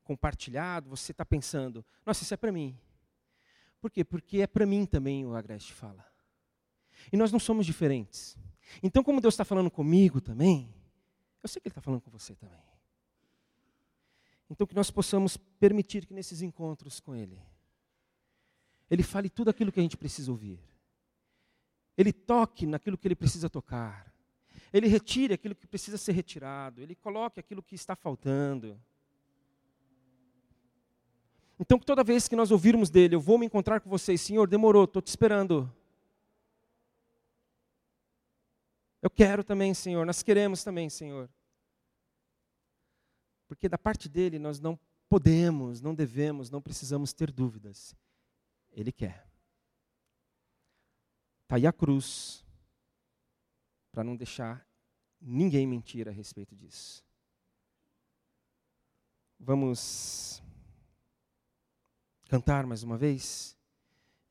compartilhado, 0.05 0.89
você 0.89 1.11
está 1.11 1.25
pensando, 1.25 1.85
nossa, 2.07 2.23
isso 2.23 2.33
é 2.33 2.37
para 2.37 2.53
mim. 2.53 2.79
Por 3.81 3.91
quê? 3.91 4.05
Porque 4.05 4.43
é 4.43 4.47
para 4.47 4.65
mim 4.65 4.87
também 4.87 5.27
o 5.27 5.35
Agreste 5.35 5.73
fala. 5.73 6.07
E 7.13 7.17
nós 7.17 7.33
não 7.33 7.41
somos 7.41 7.67
diferentes. 7.67 8.39
Então, 8.81 9.03
como 9.03 9.21
Deus 9.21 9.35
está 9.35 9.45
falando 9.45 9.69
comigo 9.69 10.21
também, 10.21 10.73
eu 11.43 11.49
sei 11.49 11.61
que 11.61 11.67
Ele 11.67 11.73
está 11.73 11.81
falando 11.81 12.01
com 12.01 12.13
você 12.13 12.37
também. 12.37 12.63
Então, 14.49 14.69
que 14.69 14.75
nós 14.77 14.89
possamos 14.89 15.37
permitir 15.37 16.07
que 16.07 16.15
nesses 16.15 16.43
encontros 16.43 17.01
com 17.01 17.17
Ele, 17.17 17.43
ele 18.89 19.03
fale 19.03 19.29
tudo 19.29 19.51
aquilo 19.51 19.73
que 19.73 19.81
a 19.81 19.83
gente 19.83 19.97
precisa 19.97 20.31
ouvir. 20.31 20.61
Ele 21.99 22.13
toque 22.13 22.69
naquilo 22.69 22.97
que 22.97 23.09
ele 23.09 23.17
precisa 23.17 23.51
tocar. 23.51 24.12
Ele 24.73 24.89
retire 24.89 25.35
aquilo 25.35 25.55
que 25.55 25.67
precisa 25.67 25.99
ser 25.99 26.13
retirado. 26.13 26.81
Ele 26.81 26.95
coloque 26.95 27.39
aquilo 27.39 27.63
que 27.63 27.75
está 27.75 27.95
faltando. 27.95 28.81
Então, 31.61 31.79
toda 31.79 32.03
vez 32.03 32.27
que 32.27 32.35
nós 32.35 32.51
ouvirmos 32.51 32.91
dele, 32.91 33.15
eu 33.15 33.21
vou 33.21 33.39
me 33.39 33.47
encontrar 33.47 33.81
com 33.81 33.89
vocês, 33.89 34.21
Senhor, 34.21 34.49
demorou, 34.49 34.85
estou 34.85 35.03
te 35.03 35.09
esperando. 35.09 35.73
Eu 39.01 39.11
quero 39.11 39.45
também, 39.45 39.75
Senhor, 39.75 40.07
nós 40.07 40.23
queremos 40.23 40.65
também, 40.65 40.89
Senhor. 40.89 41.29
Porque 43.47 43.69
da 43.69 43.77
parte 43.77 44.09
dele 44.09 44.39
nós 44.39 44.59
não 44.59 44.79
podemos, 45.09 45.81
não 45.81 45.95
devemos, 45.95 46.51
não 46.51 46.63
precisamos 46.63 47.13
ter 47.13 47.31
dúvidas. 47.31 47.95
Ele 48.73 48.91
quer. 48.91 49.27
Está 51.43 51.57
aí 51.57 51.67
a 51.67 51.73
cruz, 51.73 52.43
para 53.93 54.03
não 54.03 54.17
deixar 54.17 54.67
ninguém 55.21 55.67
mentir 55.67 56.09
a 56.09 56.11
respeito 56.11 56.57
disso. 56.57 57.05
Vamos 59.39 60.43
cantar 62.29 62.67
mais 62.67 62.83
uma 62.83 62.97
vez? 62.97 63.57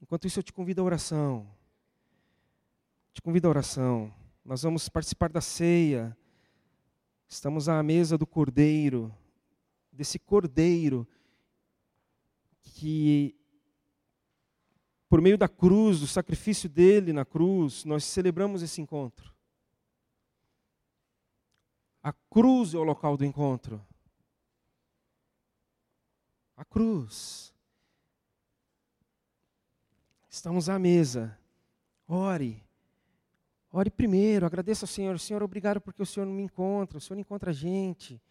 Enquanto 0.01 0.25
isso, 0.25 0.39
eu 0.39 0.43
te 0.43 0.51
convido 0.51 0.81
à 0.81 0.83
oração. 0.83 1.47
Te 3.13 3.21
convido 3.21 3.47
à 3.47 3.51
oração. 3.51 4.13
Nós 4.43 4.63
vamos 4.63 4.89
participar 4.89 5.31
da 5.31 5.41
ceia. 5.41 6.17
Estamos 7.27 7.69
à 7.69 7.81
mesa 7.83 8.17
do 8.17 8.25
cordeiro, 8.25 9.15
desse 9.91 10.17
cordeiro 10.19 11.07
que 12.61 13.35
por 15.07 15.21
meio 15.21 15.37
da 15.37 15.47
cruz, 15.47 15.99
do 15.99 16.07
sacrifício 16.07 16.69
dele 16.69 17.11
na 17.11 17.25
cruz, 17.25 17.83
nós 17.83 18.05
celebramos 18.05 18.61
esse 18.61 18.81
encontro. 18.81 19.33
A 22.03 22.11
cruz 22.11 22.73
é 22.73 22.77
o 22.77 22.83
local 22.83 23.15
do 23.15 23.23
encontro. 23.23 23.85
A 26.57 26.65
cruz. 26.65 27.53
Estamos 30.29 30.69
à 30.69 30.79
mesa. 30.79 31.37
Ore. 32.07 32.63
Ore 33.71 33.89
primeiro, 33.89 34.45
agradeça 34.45 34.83
ao 34.83 34.87
Senhor. 34.87 35.19
Senhor, 35.19 35.43
obrigado 35.43 35.79
porque 35.79 36.01
o 36.01 36.05
Senhor 36.05 36.25
me 36.25 36.41
encontra, 36.41 36.97
o 36.97 37.01
Senhor 37.01 37.19
encontra 37.19 37.51
a 37.51 37.53
gente. 37.53 38.21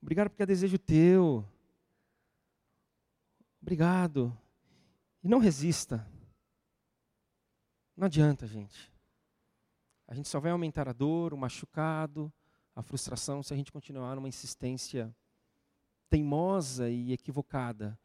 Obrigado 0.00 0.28
porque 0.28 0.42
é 0.42 0.46
desejo 0.46 0.78
teu. 0.78 1.44
Obrigado. 3.60 4.36
E 5.22 5.28
não 5.28 5.38
resista. 5.38 6.06
Não 7.96 8.06
adianta, 8.06 8.46
gente. 8.46 8.92
A 10.08 10.14
gente 10.14 10.28
só 10.28 10.40
vai 10.40 10.50
aumentar 10.50 10.88
a 10.88 10.92
dor, 10.92 11.32
o 11.32 11.38
machucado, 11.38 12.32
a 12.74 12.82
frustração 12.82 13.42
se 13.42 13.52
a 13.52 13.56
gente 13.56 13.72
continuar 13.72 14.14
numa 14.14 14.28
insistência 14.28 15.14
teimosa 16.08 16.88
e 16.90 17.12
equivocada 17.12 17.98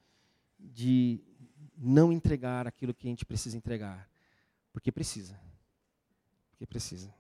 de 0.60 1.22
não 1.78 2.12
entregar 2.12 2.68
aquilo 2.68 2.94
que 2.94 3.08
a 3.08 3.10
gente 3.10 3.26
precisa 3.26 3.58
entregar. 3.58 4.10
Porque 4.72 4.92
precisa. 4.92 5.40
Porque 6.52 6.66
precisa. 6.66 7.14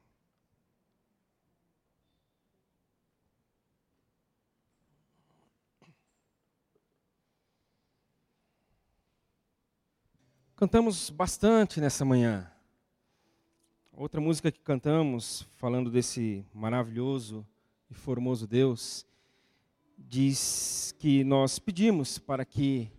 Cantamos 10.55 11.11
bastante 11.11 11.79
nessa 11.79 12.03
manhã. 12.03 12.51
Outra 13.99 14.21
música 14.21 14.51
que 14.51 14.59
cantamos, 14.59 15.41
falando 15.55 15.89
desse 15.89 16.45
maravilhoso 16.53 17.43
e 17.89 17.95
formoso 17.95 18.45
Deus, 18.45 19.03
diz 19.97 20.93
que 20.99 21.23
nós 21.23 21.57
pedimos 21.57 22.19
para 22.19 22.45
que 22.45 22.91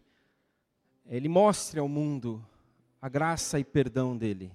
Ele 1.07 1.29
mostre 1.29 1.79
ao 1.79 1.89
mundo 1.89 2.45
a 3.01 3.09
graça 3.09 3.61
e 3.61 3.65
perdão 3.65 4.17
dele 4.17 4.51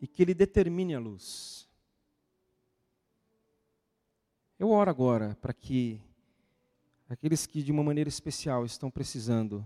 e 0.00 0.06
que 0.06 0.22
Ele 0.22 0.32
determine 0.32 0.94
a 0.94 0.98
luz. 0.98 1.68
Eu 4.58 4.70
oro 4.70 4.90
agora 4.90 5.36
para 5.42 5.52
que 5.52 6.00
aqueles 7.06 7.44
que 7.44 7.62
de 7.62 7.70
uma 7.70 7.84
maneira 7.84 8.08
especial 8.08 8.64
estão 8.64 8.90
precisando 8.90 9.62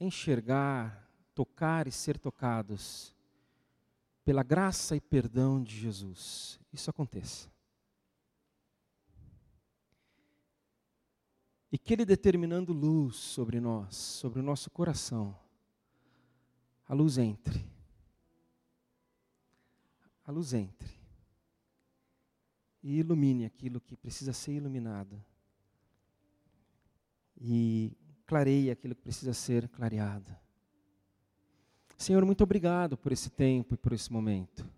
enxergar, 0.00 1.06
tocar 1.34 1.86
e 1.86 1.92
ser 1.92 2.18
tocados 2.18 3.14
pela 4.26 4.42
graça 4.42 4.96
e 4.96 5.00
perdão 5.00 5.62
de 5.62 5.78
Jesus, 5.78 6.58
isso 6.72 6.90
aconteça. 6.90 7.48
E 11.70 11.78
que 11.78 11.92
Ele 11.92 12.04
determinando 12.04 12.72
luz 12.72 13.14
sobre 13.14 13.60
nós, 13.60 13.94
sobre 13.94 14.40
o 14.40 14.42
nosso 14.42 14.68
coração, 14.68 15.38
a 16.88 16.92
luz 16.92 17.18
entre. 17.18 17.64
A 20.24 20.32
luz 20.32 20.52
entre. 20.52 20.92
E 22.82 22.98
ilumine 22.98 23.44
aquilo 23.44 23.80
que 23.80 23.96
precisa 23.96 24.32
ser 24.32 24.54
iluminado. 24.54 25.24
E 27.40 27.96
clareie 28.26 28.72
aquilo 28.72 28.96
que 28.96 29.02
precisa 29.02 29.32
ser 29.32 29.68
clareado. 29.68 30.36
Senhor, 31.96 32.24
muito 32.24 32.44
obrigado 32.44 32.96
por 32.96 33.10
esse 33.10 33.30
tempo 33.30 33.74
e 33.74 33.76
por 33.76 33.92
esse 33.92 34.12
momento. 34.12 34.68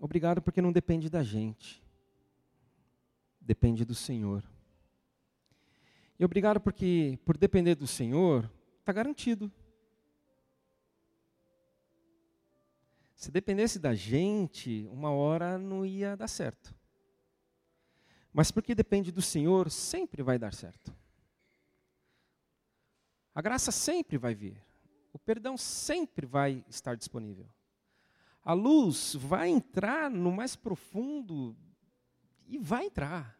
Obrigado 0.00 0.40
porque 0.40 0.62
não 0.62 0.72
depende 0.72 1.08
da 1.08 1.22
gente, 1.22 1.82
depende 3.40 3.84
do 3.84 3.94
Senhor. 3.94 4.42
E 6.18 6.24
obrigado 6.24 6.60
porque, 6.60 7.18
por 7.24 7.36
depender 7.36 7.74
do 7.74 7.86
Senhor, 7.86 8.50
está 8.80 8.92
garantido. 8.92 9.52
Se 13.14 13.30
dependesse 13.30 13.78
da 13.78 13.94
gente, 13.94 14.86
uma 14.90 15.10
hora 15.10 15.58
não 15.58 15.84
ia 15.84 16.16
dar 16.16 16.28
certo. 16.28 16.74
Mas 18.32 18.50
porque 18.50 18.74
depende 18.74 19.10
do 19.10 19.22
Senhor, 19.22 19.70
sempre 19.70 20.22
vai 20.22 20.38
dar 20.38 20.52
certo. 20.52 20.94
A 23.36 23.42
graça 23.42 23.70
sempre 23.70 24.16
vai 24.16 24.34
vir. 24.34 24.56
O 25.12 25.18
perdão 25.18 25.58
sempre 25.58 26.24
vai 26.24 26.64
estar 26.70 26.96
disponível. 26.96 27.46
A 28.42 28.54
luz 28.54 29.14
vai 29.14 29.50
entrar 29.50 30.10
no 30.10 30.32
mais 30.32 30.56
profundo 30.56 31.54
e 32.46 32.56
vai 32.56 32.86
entrar. 32.86 33.38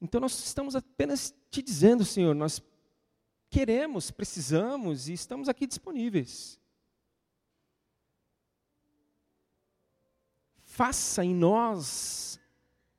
Então 0.00 0.20
nós 0.20 0.36
estamos 0.44 0.74
apenas 0.74 1.32
te 1.52 1.62
dizendo, 1.62 2.04
Senhor, 2.04 2.34
nós 2.34 2.60
queremos, 3.48 4.10
precisamos 4.10 5.08
e 5.08 5.12
estamos 5.12 5.48
aqui 5.48 5.64
disponíveis. 5.64 6.58
Faça 10.64 11.24
em 11.24 11.32
nós 11.32 12.40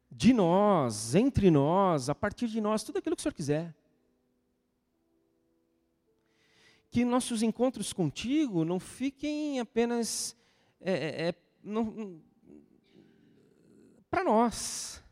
de 0.10 0.34
nós, 0.34 1.16
entre 1.16 1.52
nós, 1.52 2.08
a 2.08 2.16
partir 2.16 2.48
de 2.48 2.62
nós, 2.62 2.82
tudo 2.82 3.00
aquilo 3.00 3.14
que 3.14 3.20
o 3.20 3.24
Senhor 3.24 3.34
quiser. 3.34 3.83
Que 6.94 7.04
nossos 7.04 7.42
encontros 7.42 7.92
contigo 7.92 8.64
não 8.64 8.80
fiquem 8.80 9.60
apenas 9.60 10.38
é, 10.80 10.94
é, 10.94 11.28
é 11.30 11.36
para 14.12 14.24
nós. 14.24 15.04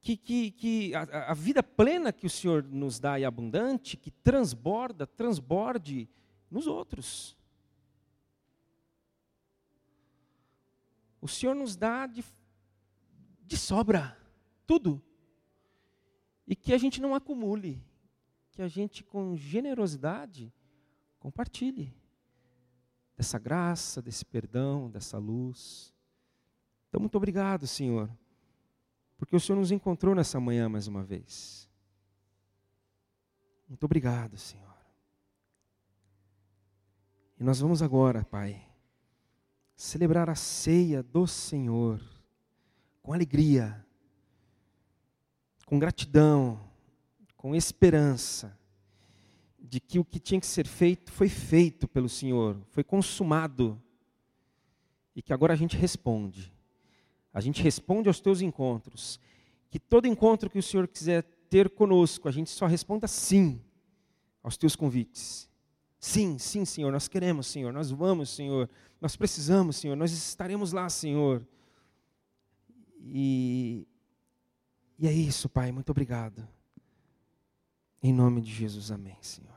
Que, 0.00 0.16
que, 0.16 0.52
que 0.52 0.94
a, 0.94 1.32
a, 1.32 1.34
vida 1.34 1.64
plena 1.64 2.12
que 2.12 2.26
o 2.26 2.30
Senhor 2.30 2.62
nos 2.62 3.00
dá 3.00 3.18
e 3.18 3.24
abundante, 3.24 3.96
que 3.96 4.12
transborda, 4.12 5.04
transborde 5.04 6.08
nos 6.48 6.68
outros. 6.68 7.36
O 11.20 11.26
Senhor 11.26 11.56
nos 11.56 11.74
dá 11.74 12.06
de, 12.06 12.24
de 13.42 13.56
sobra, 13.56 14.16
tudo. 14.64 15.02
E 16.46 16.54
que 16.54 16.72
a 16.72 16.78
gente 16.78 17.00
não 17.00 17.16
acumule, 17.16 17.82
que 18.56 18.62
a 18.62 18.68
gente 18.68 19.04
com 19.04 19.36
generosidade 19.36 20.50
compartilhe 21.18 21.94
dessa 23.14 23.38
graça, 23.38 24.00
desse 24.00 24.24
perdão, 24.24 24.90
dessa 24.90 25.18
luz. 25.18 25.94
Então, 26.88 26.98
muito 26.98 27.16
obrigado, 27.16 27.66
Senhor, 27.66 28.10
porque 29.18 29.36
o 29.36 29.40
Senhor 29.40 29.58
nos 29.58 29.70
encontrou 29.70 30.14
nessa 30.14 30.40
manhã 30.40 30.70
mais 30.70 30.86
uma 30.88 31.04
vez. 31.04 31.68
Muito 33.68 33.84
obrigado, 33.84 34.38
Senhor. 34.38 34.64
E 37.38 37.44
nós 37.44 37.60
vamos 37.60 37.82
agora, 37.82 38.24
Pai, 38.24 38.66
celebrar 39.74 40.30
a 40.30 40.34
ceia 40.34 41.02
do 41.02 41.26
Senhor 41.26 42.00
com 43.02 43.12
alegria, 43.12 43.84
com 45.66 45.78
gratidão, 45.78 46.65
com 47.46 47.54
esperança 47.54 48.58
de 49.56 49.78
que 49.78 50.00
o 50.00 50.04
que 50.04 50.18
tinha 50.18 50.40
que 50.40 50.46
ser 50.48 50.66
feito 50.66 51.12
foi 51.12 51.28
feito 51.28 51.86
pelo 51.86 52.08
Senhor, 52.08 52.60
foi 52.72 52.82
consumado. 52.82 53.80
E 55.14 55.22
que 55.22 55.32
agora 55.32 55.52
a 55.52 55.56
gente 55.56 55.76
responde. 55.76 56.52
A 57.32 57.40
gente 57.40 57.62
responde 57.62 58.08
aos 58.08 58.18
teus 58.18 58.40
encontros. 58.40 59.20
Que 59.70 59.78
todo 59.78 60.08
encontro 60.08 60.50
que 60.50 60.58
o 60.58 60.62
Senhor 60.62 60.88
quiser 60.88 61.22
ter 61.48 61.70
conosco, 61.70 62.28
a 62.28 62.32
gente 62.32 62.50
só 62.50 62.66
responda 62.66 63.06
sim 63.06 63.62
aos 64.42 64.56
teus 64.56 64.74
convites. 64.74 65.48
Sim, 66.00 66.38
sim, 66.38 66.64
Senhor, 66.64 66.90
nós 66.90 67.06
queremos, 67.06 67.46
Senhor, 67.46 67.72
nós 67.72 67.92
vamos, 67.92 68.30
Senhor, 68.30 68.68
nós 69.00 69.14
precisamos, 69.14 69.76
Senhor, 69.76 69.94
nós 69.94 70.10
estaremos 70.10 70.72
lá, 70.72 70.88
Senhor. 70.88 71.46
E, 72.98 73.86
e 74.98 75.06
é 75.06 75.12
isso, 75.12 75.48
Pai, 75.48 75.70
muito 75.70 75.90
obrigado. 75.90 76.55
Em 78.02 78.12
nome 78.12 78.40
de 78.40 78.52
Jesus, 78.52 78.90
amém, 78.90 79.16
Senhor. 79.20 79.56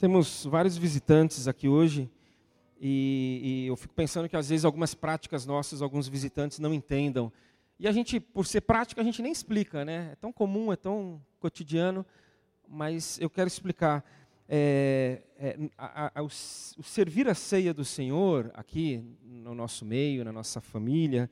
Temos 0.00 0.46
vários 0.46 0.78
visitantes 0.78 1.46
aqui 1.46 1.68
hoje. 1.68 2.10
E, 2.80 3.40
e, 3.44 3.66
eu 3.66 3.76
fico 3.76 3.92
pensando 3.92 4.26
que 4.26 4.36
às 4.36 4.48
vezes 4.48 4.64
algumas 4.64 4.94
práticas 4.94 5.44
nossas, 5.44 5.82
alguns 5.82 6.08
visitantes 6.08 6.58
não 6.58 6.72
entendam. 6.72 7.30
E 7.78 7.86
a 7.86 7.92
gente, 7.92 8.18
por 8.18 8.46
ser 8.46 8.62
prática, 8.62 9.02
a 9.02 9.04
gente 9.04 9.20
nem 9.20 9.30
explica, 9.30 9.84
né? 9.84 10.12
É 10.12 10.16
tão 10.16 10.32
comum, 10.32 10.72
é 10.72 10.76
tão 10.76 11.20
cotidiano, 11.38 12.06
mas 12.66 13.20
eu 13.20 13.28
quero 13.28 13.48
explicar. 13.48 14.02
É, 14.52 15.22
é, 15.38 15.56
a, 15.78 16.18
a, 16.18 16.22
o, 16.24 16.26
o 16.26 16.82
servir 16.82 17.28
a 17.28 17.34
ceia 17.36 17.72
do 17.72 17.84
Senhor 17.84 18.50
aqui 18.52 19.00
no 19.22 19.54
nosso 19.54 19.84
meio, 19.84 20.24
na 20.24 20.32
nossa 20.32 20.60
família, 20.60 21.30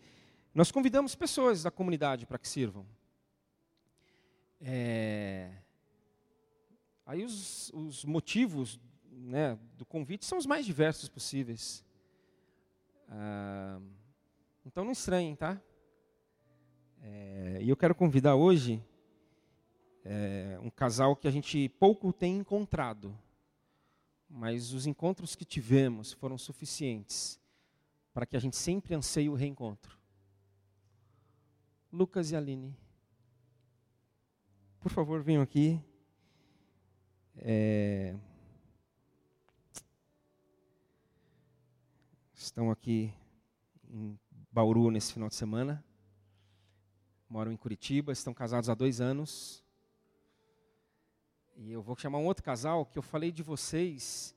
nós 0.55 0.71
convidamos 0.71 1.17
pessoas 1.17 1.65
da 1.65 1.71
comunidade 1.71 2.27
para 2.27 2.39
que 2.39 2.47
sirvam. 2.47 2.87
É, 4.61 5.51
aí 7.05 7.25
os, 7.25 7.73
os 7.75 8.05
motivos 8.05 8.79
né, 9.11 9.59
do 9.77 9.85
convite 9.85 10.25
são 10.25 10.39
os 10.39 10.47
mais 10.47 10.65
diversos 10.65 11.09
possíveis. 11.09 11.85
Ah, 13.09 13.81
então 14.65 14.85
não 14.85 14.93
estranhem, 14.93 15.35
tá? 15.35 15.61
É, 17.03 17.59
e 17.63 17.69
eu 17.69 17.77
quero 17.77 17.97
convidar 17.97 18.37
hoje 18.37 18.81
é, 20.11 20.59
um 20.63 20.71
casal 20.71 21.15
que 21.15 21.29
a 21.29 21.31
gente 21.31 21.69
pouco 21.79 22.15
tem 22.15 22.39
encontrado, 22.39 23.15
mas 24.27 24.73
os 24.73 24.87
encontros 24.87 25.37
que 25.37 25.45
tivemos 25.45 26.15
foram 26.15 26.39
suficientes 26.39 27.39
para 28.15 28.25
que 28.25 28.35
a 28.35 28.41
gente 28.41 28.57
sempre 28.57 28.95
anseie 28.95 29.29
o 29.29 29.35
reencontro. 29.35 29.99
Lucas 31.93 32.31
e 32.31 32.37
Aline, 32.37 32.75
por 34.81 34.91
favor, 34.91 35.23
venham 35.23 35.43
aqui. 35.43 35.79
É, 37.37 38.17
estão 42.35 42.71
aqui 42.71 43.13
em 43.91 44.19
Bauru 44.51 44.91
nesse 44.91 45.13
final 45.13 45.29
de 45.29 45.35
semana. 45.35 45.85
Moram 47.29 47.53
em 47.53 47.59
Curitiba, 47.59 48.11
estão 48.11 48.33
casados 48.33 48.71
há 48.71 48.75
dois 48.75 49.03
anos. 49.03 49.68
E 51.61 51.73
eu 51.73 51.83
vou 51.83 51.97
chamar 51.97 52.19
um 52.19 52.25
outro 52.25 52.45
casal 52.45 52.87
que 52.87 52.97
eu 52.97 53.03
falei 53.03 53.33
de 53.33 53.43
vocês 53.43 54.33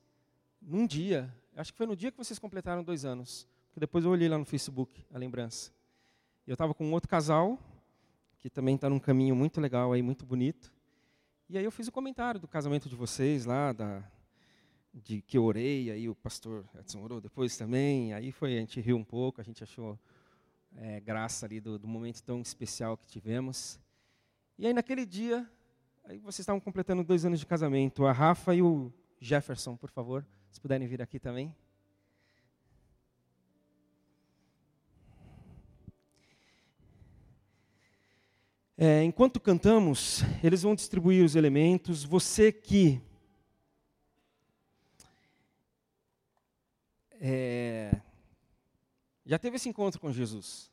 num 0.60 0.84
dia. 0.88 1.32
Acho 1.54 1.70
que 1.70 1.78
foi 1.78 1.86
no 1.86 1.94
dia 1.94 2.10
que 2.10 2.18
vocês 2.18 2.36
completaram 2.36 2.82
dois 2.82 3.04
anos. 3.04 3.46
Porque 3.68 3.78
depois 3.78 4.04
eu 4.04 4.10
olhei 4.10 4.28
lá 4.28 4.36
no 4.36 4.44
Facebook 4.44 5.06
a 5.14 5.18
lembrança. 5.18 5.70
Eu 6.44 6.54
estava 6.54 6.74
com 6.74 6.84
um 6.84 6.92
outro 6.92 7.08
casal, 7.08 7.60
que 8.38 8.50
também 8.50 8.74
está 8.74 8.90
num 8.90 8.98
caminho 8.98 9.36
muito 9.36 9.60
legal 9.60 9.92
aí, 9.92 10.02
muito 10.02 10.26
bonito. 10.26 10.74
E 11.48 11.56
aí 11.56 11.64
eu 11.64 11.70
fiz 11.70 11.86
o 11.86 11.92
comentário 11.92 12.40
do 12.40 12.48
casamento 12.48 12.88
de 12.88 12.96
vocês 12.96 13.44
lá, 13.44 13.72
da, 13.72 14.02
de 14.92 15.22
que 15.22 15.38
eu 15.38 15.44
orei, 15.44 15.92
aí 15.92 16.08
o 16.08 16.14
pastor 16.16 16.64
Edson 16.76 17.02
orou 17.02 17.20
depois 17.20 17.56
também, 17.56 18.12
aí 18.12 18.32
foi, 18.32 18.56
a 18.56 18.60
gente 18.60 18.80
riu 18.80 18.96
um 18.96 19.04
pouco, 19.04 19.40
a 19.40 19.44
gente 19.44 19.62
achou 19.62 19.96
é, 20.74 20.98
graça 20.98 21.46
ali 21.46 21.60
do, 21.60 21.78
do, 21.78 21.86
momento 21.86 22.20
tão 22.22 22.40
especial 22.40 22.96
que 22.96 23.06
tivemos. 23.06 23.78
E 24.58 24.66
aí 24.66 24.72
naquele 24.72 25.06
dia, 25.06 25.48
aí 26.12 26.18
vocês 26.18 26.40
estavam 26.40 26.60
completando 26.60 27.02
dois 27.02 27.24
anos 27.24 27.40
de 27.40 27.46
casamento, 27.46 28.04
a 28.04 28.12
Rafa 28.12 28.54
e 28.54 28.60
o 28.60 28.92
Jefferson, 29.18 29.74
por 29.76 29.88
favor, 29.88 30.26
se 30.50 30.60
puderem 30.60 30.86
vir 30.86 31.00
aqui 31.00 31.18
também. 31.18 31.54
É, 38.76 39.02
enquanto 39.04 39.40
cantamos, 39.40 40.20
eles 40.44 40.62
vão 40.62 40.74
distribuir 40.74 41.24
os 41.24 41.34
elementos. 41.34 42.04
Você 42.04 42.52
que 42.52 43.00
é, 47.20 48.02
já 49.24 49.38
teve 49.38 49.56
esse 49.56 49.68
encontro 49.68 49.98
com 49.98 50.12
Jesus, 50.12 50.70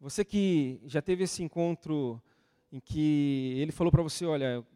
você 0.00 0.24
que 0.24 0.80
já 0.86 1.00
teve 1.00 1.22
esse 1.22 1.40
encontro 1.40 2.20
em 2.74 2.80
que 2.80 3.54
ele 3.56 3.70
falou 3.70 3.92
para 3.92 4.02
você, 4.02 4.26
olha, 4.26 4.66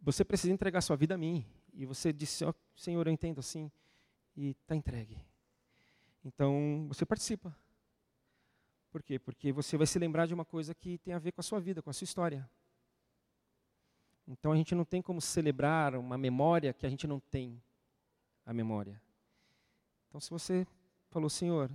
você 0.00 0.24
precisa 0.24 0.50
entregar 0.50 0.80
sua 0.80 0.96
vida 0.96 1.14
a 1.14 1.18
mim, 1.18 1.44
e 1.74 1.84
você 1.84 2.10
disse, 2.10 2.42
oh, 2.42 2.54
Senhor, 2.74 3.06
eu 3.06 3.12
entendo 3.12 3.38
assim, 3.38 3.70
e 4.34 4.52
está 4.52 4.74
entregue. 4.74 5.20
Então, 6.24 6.86
você 6.88 7.04
participa. 7.04 7.54
Por 8.90 9.02
quê? 9.02 9.18
Porque 9.18 9.52
você 9.52 9.76
vai 9.76 9.86
se 9.86 9.98
lembrar 9.98 10.24
de 10.24 10.32
uma 10.32 10.44
coisa 10.46 10.74
que 10.74 10.96
tem 10.96 11.12
a 11.12 11.18
ver 11.18 11.32
com 11.32 11.42
a 11.42 11.44
sua 11.44 11.60
vida, 11.60 11.82
com 11.82 11.90
a 11.90 11.92
sua 11.92 12.06
história. 12.06 12.48
Então 14.26 14.50
a 14.50 14.56
gente 14.56 14.74
não 14.74 14.86
tem 14.86 15.02
como 15.02 15.20
celebrar 15.20 15.96
uma 15.96 16.16
memória 16.16 16.72
que 16.72 16.86
a 16.86 16.88
gente 16.88 17.06
não 17.06 17.20
tem 17.20 17.62
a 18.46 18.54
memória. 18.54 19.02
Então 20.08 20.18
se 20.18 20.30
você 20.30 20.66
falou, 21.10 21.28
Senhor, 21.28 21.70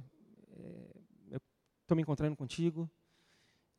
é, 0.49 1.01
eu 1.29 1.41
estou 1.83 1.95
me 1.95 2.01
encontrando 2.01 2.35
contigo 2.35 2.89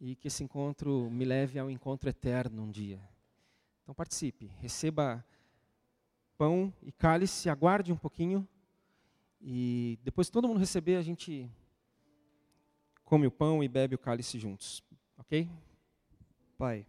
e 0.06 0.14
que 0.14 0.28
esse 0.28 0.44
encontro 0.44 1.08
me 1.10 1.24
leve 1.24 1.58
ao 1.58 1.70
encontro 1.70 2.10
eterno 2.10 2.62
um 2.62 2.70
dia. 2.70 3.00
Então 3.82 3.94
participe, 3.94 4.50
receba 4.60 5.24
pão 6.36 6.70
e 6.82 6.92
cálice, 6.92 7.48
aguarde 7.48 7.90
um 7.90 7.96
pouquinho 7.96 8.46
e 9.40 9.98
depois 10.02 10.28
que 10.28 10.32
todo 10.34 10.46
mundo 10.46 10.60
receber, 10.60 10.96
a 10.96 11.02
gente 11.02 11.50
come 13.02 13.26
o 13.26 13.30
pão 13.30 13.64
e 13.64 13.68
bebe 13.68 13.94
o 13.94 13.98
cálice 13.98 14.38
juntos. 14.38 14.82
Ok? 15.16 15.48
Pai, 16.58 16.86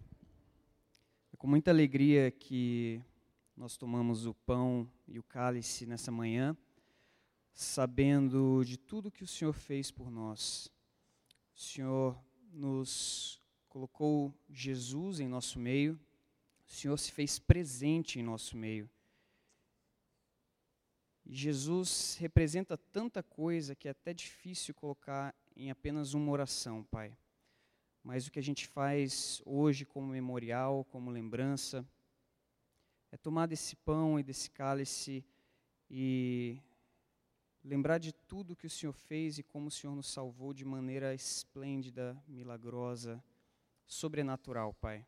é 1.31 1.37
com 1.37 1.47
muita 1.47 1.71
alegria 1.71 2.29
que 2.31 3.01
nós 3.55 3.77
tomamos 3.77 4.25
o 4.25 4.33
pão 4.33 4.91
e 5.07 5.17
o 5.17 5.23
cálice 5.23 5.85
nessa 5.85 6.11
manhã, 6.11 6.55
sabendo 7.53 8.61
de 8.65 8.75
tudo 8.75 9.09
que 9.09 9.23
o 9.23 9.27
Senhor 9.27 9.53
fez 9.53 9.89
por 9.89 10.11
nós. 10.11 10.69
O 11.55 11.59
Senhor 11.61 12.24
nos 12.55 13.41
colocou 13.67 14.33
Jesus 14.49 15.19
em 15.19 15.27
nosso 15.27 15.59
meio, 15.59 15.99
o 16.65 16.71
Senhor 16.71 16.97
se 16.97 17.11
fez 17.11 17.37
presente 17.37 18.19
em 18.19 18.23
nosso 18.23 18.55
meio. 18.57 18.89
Jesus 21.25 22.15
representa 22.19 22.77
tanta 22.77 23.21
coisa 23.21 23.75
que 23.75 23.87
é 23.87 23.91
até 23.91 24.13
difícil 24.13 24.73
colocar 24.73 25.35
em 25.55 25.69
apenas 25.71 26.13
uma 26.13 26.31
oração, 26.31 26.83
Pai. 26.83 27.17
Mas 28.03 28.27
o 28.27 28.31
que 28.31 28.39
a 28.39 28.43
gente 28.43 28.67
faz 28.67 29.41
hoje 29.45 29.85
como 29.85 30.07
memorial, 30.07 30.85
como 30.85 31.09
lembrança, 31.09 31.85
é 33.11 33.17
tomar 33.17 33.47
desse 33.47 33.75
pão 33.75 34.19
e 34.19 34.23
desse 34.23 34.51
cálice 34.51 35.25
e 35.89 36.61
lembrar 37.65 37.97
de 37.97 38.13
tudo 38.13 38.55
que 38.55 38.67
o 38.67 38.69
Senhor 38.69 38.93
fez 38.93 39.39
e 39.39 39.43
como 39.43 39.69
o 39.69 39.71
Senhor 39.71 39.95
nos 39.95 40.05
salvou 40.05 40.53
de 40.53 40.63
maneira 40.63 41.15
esplêndida, 41.15 42.15
milagrosa, 42.27 43.23
sobrenatural, 43.87 44.71
Pai. 44.75 45.03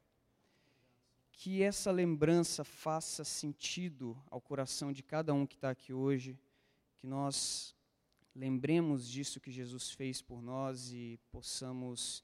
Que 1.31 1.61
essa 1.61 1.91
lembrança 1.91 2.63
faça 2.63 3.23
sentido 3.23 4.19
ao 4.27 4.41
coração 4.41 4.91
de 4.91 5.03
cada 5.03 5.35
um 5.35 5.45
que 5.45 5.53
está 5.53 5.69
aqui 5.69 5.93
hoje, 5.93 6.35
que 6.97 7.05
nós 7.05 7.75
lembremos 8.35 9.07
disso 9.07 9.39
que 9.39 9.51
Jesus 9.51 9.91
fez 9.91 10.19
por 10.19 10.41
nós 10.41 10.91
e 10.91 11.19
possamos 11.31 12.23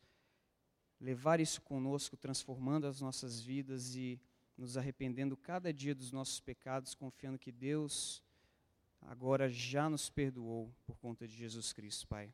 levar 0.99 1.39
isso 1.39 1.61
conosco, 1.61 2.17
transformando 2.17 2.87
as 2.87 3.01
nossas 3.01 3.39
vidas 3.39 3.93
e 3.93 4.19
nos 4.57 4.77
arrependendo 4.77 5.37
cada 5.37 5.71
dia 5.71 5.93
dos 5.93 6.11
nossos 6.11 6.39
pecados, 6.39 6.95
confiando 6.95 7.37
que 7.37 7.51
Deus 7.51 8.22
agora 9.07 9.49
já 9.49 9.89
nos 9.89 10.09
perdoou 10.09 10.73
por 10.85 10.97
conta 10.97 11.27
de 11.27 11.35
Jesus 11.35 11.73
Cristo, 11.73 12.07
Pai. 12.07 12.33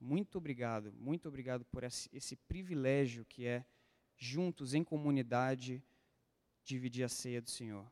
Muito 0.00 0.38
obrigado, 0.38 0.92
muito 0.92 1.28
obrigado 1.28 1.64
por 1.64 1.84
esse, 1.84 2.08
esse 2.12 2.34
privilégio 2.36 3.24
que 3.24 3.46
é, 3.46 3.64
juntos 4.16 4.74
em 4.74 4.82
comunidade, 4.82 5.82
dividir 6.64 7.04
a 7.04 7.08
ceia 7.08 7.40
do 7.40 7.50
Senhor. 7.50 7.90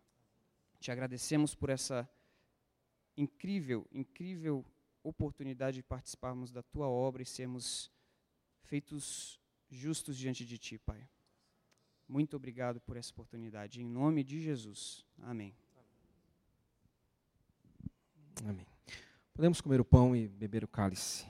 Te 0.80 0.90
agradecemos 0.90 1.54
por 1.54 1.70
essa 1.70 2.08
incrível, 3.16 3.86
incrível 3.92 4.64
oportunidade 5.02 5.76
de 5.76 5.82
participarmos 5.82 6.50
da 6.50 6.62
tua 6.62 6.88
obra 6.88 7.22
e 7.22 7.26
sermos 7.26 7.90
feitos 8.62 9.40
justos 9.68 10.16
diante 10.16 10.44
de 10.44 10.58
ti, 10.58 10.78
Pai. 10.78 11.08
Muito 12.08 12.36
obrigado 12.36 12.80
por 12.80 12.96
essa 12.96 13.12
oportunidade. 13.12 13.80
Em 13.80 13.84
nome 13.84 14.24
de 14.24 14.40
Jesus. 14.40 15.06
Amém. 15.18 15.54
Amém. 18.46 18.66
Podemos 19.34 19.60
comer 19.60 19.80
o 19.80 19.84
pão 19.84 20.14
e 20.14 20.28
beber 20.28 20.64
o 20.64 20.68
cálice. 20.68 21.26